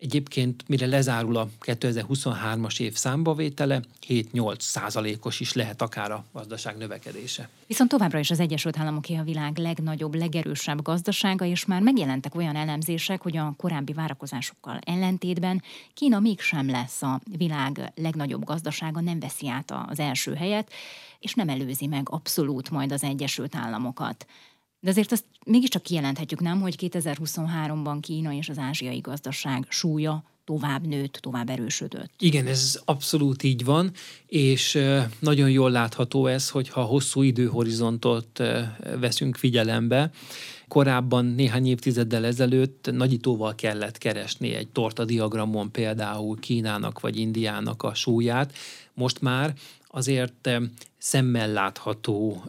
Egyébként, 0.00 0.68
mire 0.68 0.86
lezárul 0.86 1.36
a 1.36 1.48
2023-as 1.60 2.80
év 2.80 2.94
számbavétele, 2.94 3.82
7-8 4.08 4.58
százalékos 4.58 5.40
is 5.40 5.52
lehet 5.52 5.82
akár 5.82 6.10
a 6.10 6.24
gazdaság 6.32 6.76
növekedése. 6.76 7.48
Viszont 7.66 7.90
továbbra 7.90 8.18
is 8.18 8.30
az 8.30 8.40
Egyesült 8.40 8.78
Államoké 8.78 9.16
a 9.16 9.22
világ 9.22 9.58
legnagyobb, 9.58 10.14
legerősebb 10.14 10.82
gazdasága, 10.82 11.44
és 11.44 11.64
már 11.64 11.82
megjelentek 11.82 12.34
olyan 12.34 12.56
elemzések, 12.56 13.22
hogy 13.22 13.36
a 13.36 13.54
korábbi 13.56 13.92
várakozásokkal 13.92 14.78
ellentétben 14.78 15.62
Kína 15.94 16.18
mégsem 16.18 16.70
lesz 16.70 17.02
a 17.02 17.20
világ 17.36 17.92
legnagyobb 17.94 18.44
gazdasága, 18.44 19.00
nem 19.00 19.20
veszi 19.20 19.48
át 19.48 19.74
az 19.88 19.98
első 19.98 20.34
helyet, 20.34 20.72
és 21.18 21.34
nem 21.34 21.48
előzi 21.48 21.86
meg 21.86 22.08
abszolút 22.10 22.70
majd 22.70 22.92
az 22.92 23.02
Egyesült 23.02 23.54
Államokat. 23.54 24.26
De 24.80 24.90
azért 24.90 25.12
azt 25.12 25.24
mégiscsak 25.46 25.82
kijelenthetjük, 25.82 26.40
nem, 26.40 26.60
hogy 26.60 26.74
2023-ban 26.78 27.98
Kína 28.00 28.32
és 28.32 28.48
az 28.48 28.58
ázsiai 28.58 28.98
gazdaság 28.98 29.66
súlya 29.68 30.24
tovább 30.44 30.86
nőtt, 30.86 31.12
tovább 31.12 31.48
erősödött. 31.48 32.10
Igen, 32.18 32.46
ez 32.46 32.80
abszolút 32.84 33.42
így 33.42 33.64
van, 33.64 33.92
és 34.26 34.78
nagyon 35.18 35.50
jól 35.50 35.70
látható 35.70 36.26
ez, 36.26 36.50
hogyha 36.50 36.82
hosszú 36.82 37.22
időhorizontot 37.22 38.42
veszünk 39.00 39.36
figyelembe. 39.36 40.10
Korábban 40.68 41.24
néhány 41.24 41.66
évtizeddel 41.66 42.24
ezelőtt 42.24 42.90
nagyítóval 42.92 43.54
kellett 43.54 43.98
keresni 43.98 44.54
egy 44.54 44.68
tortadiagramon 44.68 45.70
például 45.70 46.38
Kínának 46.38 47.00
vagy 47.00 47.16
Indiának 47.16 47.82
a 47.82 47.94
súlyát. 47.94 48.52
Most 48.94 49.20
már 49.20 49.54
azért 49.88 50.50
szemmel 50.98 51.52
látható 51.52 52.44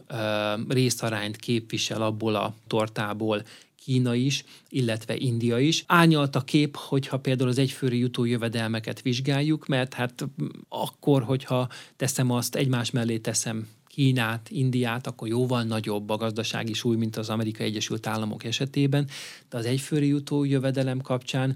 részarányt 0.68 1.36
képvisel 1.36 2.02
abból 2.02 2.34
a 2.34 2.54
tortából 2.66 3.42
Kína 3.84 4.14
is, 4.14 4.44
illetve 4.68 5.16
India 5.16 5.58
is. 5.58 5.84
Ányalt 5.86 6.36
a 6.36 6.40
kép, 6.40 6.76
hogyha 6.76 7.18
például 7.18 7.48
az 7.48 7.58
egyfőre 7.58 7.94
jutó 7.94 8.24
jövedelmeket 8.24 9.02
vizsgáljuk, 9.02 9.66
mert 9.66 9.94
hát 9.94 10.24
akkor, 10.68 11.22
hogyha 11.22 11.68
teszem 11.96 12.30
azt, 12.30 12.54
egymás 12.54 12.90
mellé 12.90 13.18
teszem 13.18 13.68
Kínát, 13.86 14.48
Indiát, 14.50 15.06
akkor 15.06 15.28
jóval 15.28 15.62
nagyobb 15.62 16.10
a 16.10 16.16
gazdasági 16.16 16.72
súly, 16.72 16.96
mint 16.96 17.16
az 17.16 17.28
Amerikai 17.28 17.66
Egyesült 17.66 18.06
Államok 18.06 18.44
esetében, 18.44 19.08
de 19.48 19.56
az 19.56 19.64
egyfőre 19.64 20.04
jutó 20.04 20.44
jövedelem 20.44 21.00
kapcsán 21.00 21.54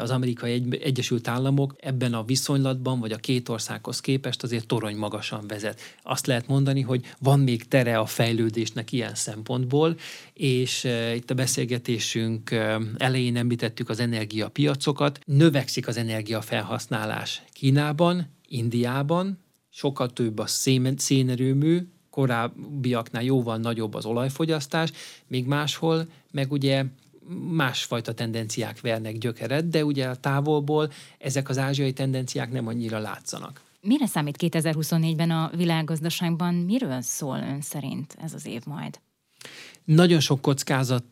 az 0.00 0.10
amerikai 0.10 0.62
Egyesült 0.80 1.28
Államok 1.28 1.74
ebben 1.80 2.14
a 2.14 2.24
viszonylatban, 2.24 3.00
vagy 3.00 3.12
a 3.12 3.16
két 3.16 3.48
országhoz 3.48 4.00
képest 4.00 4.42
azért 4.42 4.66
torony 4.66 4.96
magasan 4.96 5.46
vezet. 5.46 5.80
Azt 6.02 6.26
lehet 6.26 6.46
mondani, 6.46 6.80
hogy 6.80 7.04
van 7.18 7.40
még 7.40 7.68
tere 7.68 7.98
a 7.98 8.06
fejlődésnek 8.06 8.92
ilyen 8.92 9.14
szempontból, 9.14 9.96
és 10.32 10.88
itt 11.14 11.30
a 11.30 11.34
beszélgetésünk 11.34 12.50
elején 12.96 13.36
említettük 13.36 13.88
az 13.88 14.00
energiapiacokat. 14.00 15.18
Növekszik 15.26 15.88
az 15.88 15.96
energiafelhasználás 15.96 17.42
Kínában, 17.52 18.32
Indiában, 18.48 19.38
sokkal 19.70 20.12
több 20.12 20.38
a 20.38 20.46
szénerőmű, 20.96 21.88
korábbiaknál 22.10 23.22
jóval 23.22 23.56
nagyobb 23.56 23.94
az 23.94 24.04
olajfogyasztás, 24.04 24.90
még 25.26 25.46
máshol 25.46 26.06
meg 26.30 26.52
ugye 26.52 26.84
másfajta 27.50 28.14
tendenciák 28.14 28.80
vernek 28.80 29.18
gyökeret, 29.18 29.68
de 29.68 29.84
ugye 29.84 30.06
a 30.06 30.16
távolból 30.16 30.92
ezek 31.18 31.48
az 31.48 31.58
ázsiai 31.58 31.92
tendenciák 31.92 32.52
nem 32.52 32.66
annyira 32.66 32.98
látszanak. 32.98 33.60
Mire 33.80 34.06
számít 34.06 34.36
2024-ben 34.38 35.30
a 35.30 35.50
világgazdaságban? 35.56 36.54
Miről 36.54 37.00
szól 37.00 37.38
ön 37.38 37.60
szerint 37.60 38.16
ez 38.22 38.34
az 38.34 38.46
év 38.46 38.62
majd? 38.64 38.98
Nagyon 39.84 40.20
sok 40.20 40.40
kockázat 40.40 41.04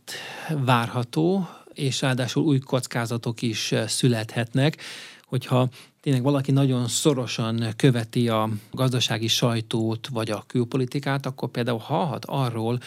várható, 0.65 1.49
és 1.75 2.01
ráadásul 2.01 2.43
új 2.43 2.59
kockázatok 2.59 3.43
is 3.43 3.75
születhetnek, 3.87 4.77
hogyha 5.25 5.69
tényleg 6.01 6.23
valaki 6.23 6.51
nagyon 6.51 6.89
szorosan 6.89 7.73
követi 7.77 8.29
a 8.29 8.49
gazdasági 8.71 9.29
sajtót 9.29 10.09
vagy 10.09 10.31
a 10.31 10.45
külpolitikát, 10.47 11.27
akkor 11.27 11.49
például 11.49 11.79
hallhat 11.79 12.25
arról, 12.25 12.79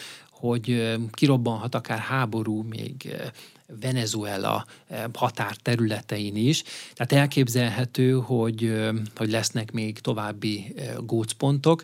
hogy 0.45 0.95
kirobbanhat 1.11 1.75
akár 1.75 1.99
háború 1.99 2.61
még 2.61 3.15
Venezuela 3.81 4.65
határterületein 5.13 6.35
is. 6.35 6.63
Tehát 6.93 7.11
elképzelhető, 7.11 8.11
hogy, 8.11 8.73
hogy 9.15 9.29
lesznek 9.29 9.71
még 9.71 9.99
további 9.99 10.75
gócpontok. 10.99 11.83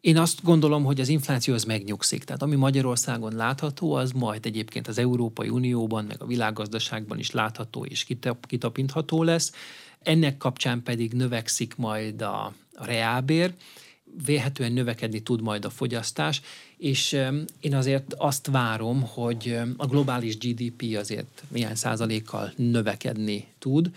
Én 0.00 0.18
azt 0.18 0.42
gondolom, 0.42 0.84
hogy 0.84 1.00
az 1.00 1.08
infláció 1.08 1.54
az 1.54 1.64
megnyugszik. 1.64 2.24
Tehát 2.24 2.42
ami 2.42 2.54
Magyarországon 2.54 3.34
látható, 3.34 3.92
az 3.92 4.12
majd 4.12 4.46
egyébként 4.46 4.88
az 4.88 4.98
Európai 4.98 5.48
Unióban, 5.48 6.04
meg 6.04 6.22
a 6.22 6.26
világgazdaságban 6.26 7.18
is 7.18 7.30
látható 7.30 7.84
és 7.84 8.06
kitapintható 8.46 9.22
lesz. 9.22 9.52
Ennek 10.02 10.36
kapcsán 10.36 10.82
pedig 10.82 11.12
növekszik 11.12 11.76
majd 11.76 12.22
a, 12.22 12.52
a 12.74 12.84
reálbér, 12.84 13.54
véhetően 14.24 14.72
növekedni 14.72 15.20
tud 15.20 15.42
majd 15.42 15.64
a 15.64 15.70
fogyasztás, 15.70 16.40
és 16.76 17.12
én 17.60 17.74
azért 17.74 18.14
azt 18.16 18.46
várom, 18.46 19.02
hogy 19.02 19.58
a 19.76 19.86
globális 19.86 20.38
GDP 20.38 20.96
azért 20.96 21.42
milyen 21.48 21.74
százalékkal 21.74 22.52
növekedni 22.56 23.46
tud. 23.58 23.90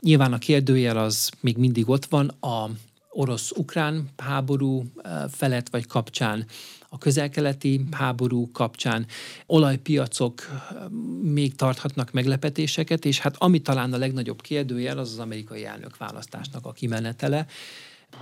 Nyilván 0.00 0.32
a 0.32 0.38
kérdőjel 0.38 0.96
az 0.96 1.30
még 1.40 1.56
mindig 1.56 1.88
ott 1.88 2.04
van, 2.04 2.28
a 2.28 2.70
orosz-ukrán 3.10 4.08
háború 4.16 4.84
felett 5.30 5.68
vagy 5.68 5.86
kapcsán, 5.86 6.46
a 6.88 6.98
közelkeleti 6.98 7.84
háború 7.90 8.50
kapcsán 8.52 9.06
olajpiacok 9.46 10.62
még 11.22 11.54
tarthatnak 11.54 12.12
meglepetéseket, 12.12 13.04
és 13.04 13.18
hát 13.18 13.34
ami 13.38 13.60
talán 13.60 13.92
a 13.92 13.98
legnagyobb 13.98 14.40
kérdőjel, 14.40 14.98
az 14.98 15.12
az 15.12 15.18
amerikai 15.18 15.64
elnökválasztásnak 15.64 16.66
a 16.66 16.72
kimenetele. 16.72 17.46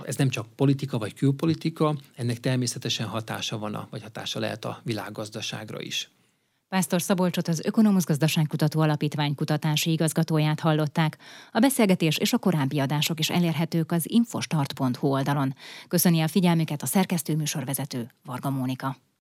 Ez 0.03 0.15
nem 0.15 0.29
csak 0.29 0.47
politika 0.55 0.97
vagy 0.97 1.13
külpolitika, 1.13 1.95
ennek 2.15 2.39
természetesen 2.39 3.07
hatása 3.07 3.57
van, 3.57 3.75
a, 3.75 3.87
vagy 3.91 4.01
hatása 4.01 4.39
lehet 4.39 4.65
a 4.65 4.79
világgazdaságra 4.83 5.81
is. 5.81 6.11
Pásztor 6.69 7.01
Szabolcsot 7.01 7.47
az 7.47 7.61
Ökonomusz 7.65 8.05
Gazdaságkutató 8.05 8.81
Alapítvány 8.81 9.35
kutatási 9.35 9.91
igazgatóját 9.91 10.59
hallották. 10.59 11.17
A 11.51 11.59
beszélgetés 11.59 12.17
és 12.17 12.33
a 12.33 12.37
korábbi 12.37 12.79
adások 12.79 13.19
is 13.19 13.29
elérhetők 13.29 13.91
az 13.91 14.09
infostart.hu 14.09 15.07
oldalon. 15.07 15.55
Köszöni 15.87 16.21
a 16.21 16.27
figyelmüket 16.27 16.81
a 16.81 16.85
szerkesztő 16.85 17.35
műsorvezető 17.35 18.09
Varga 18.25 18.49
Mónika. 18.49 18.95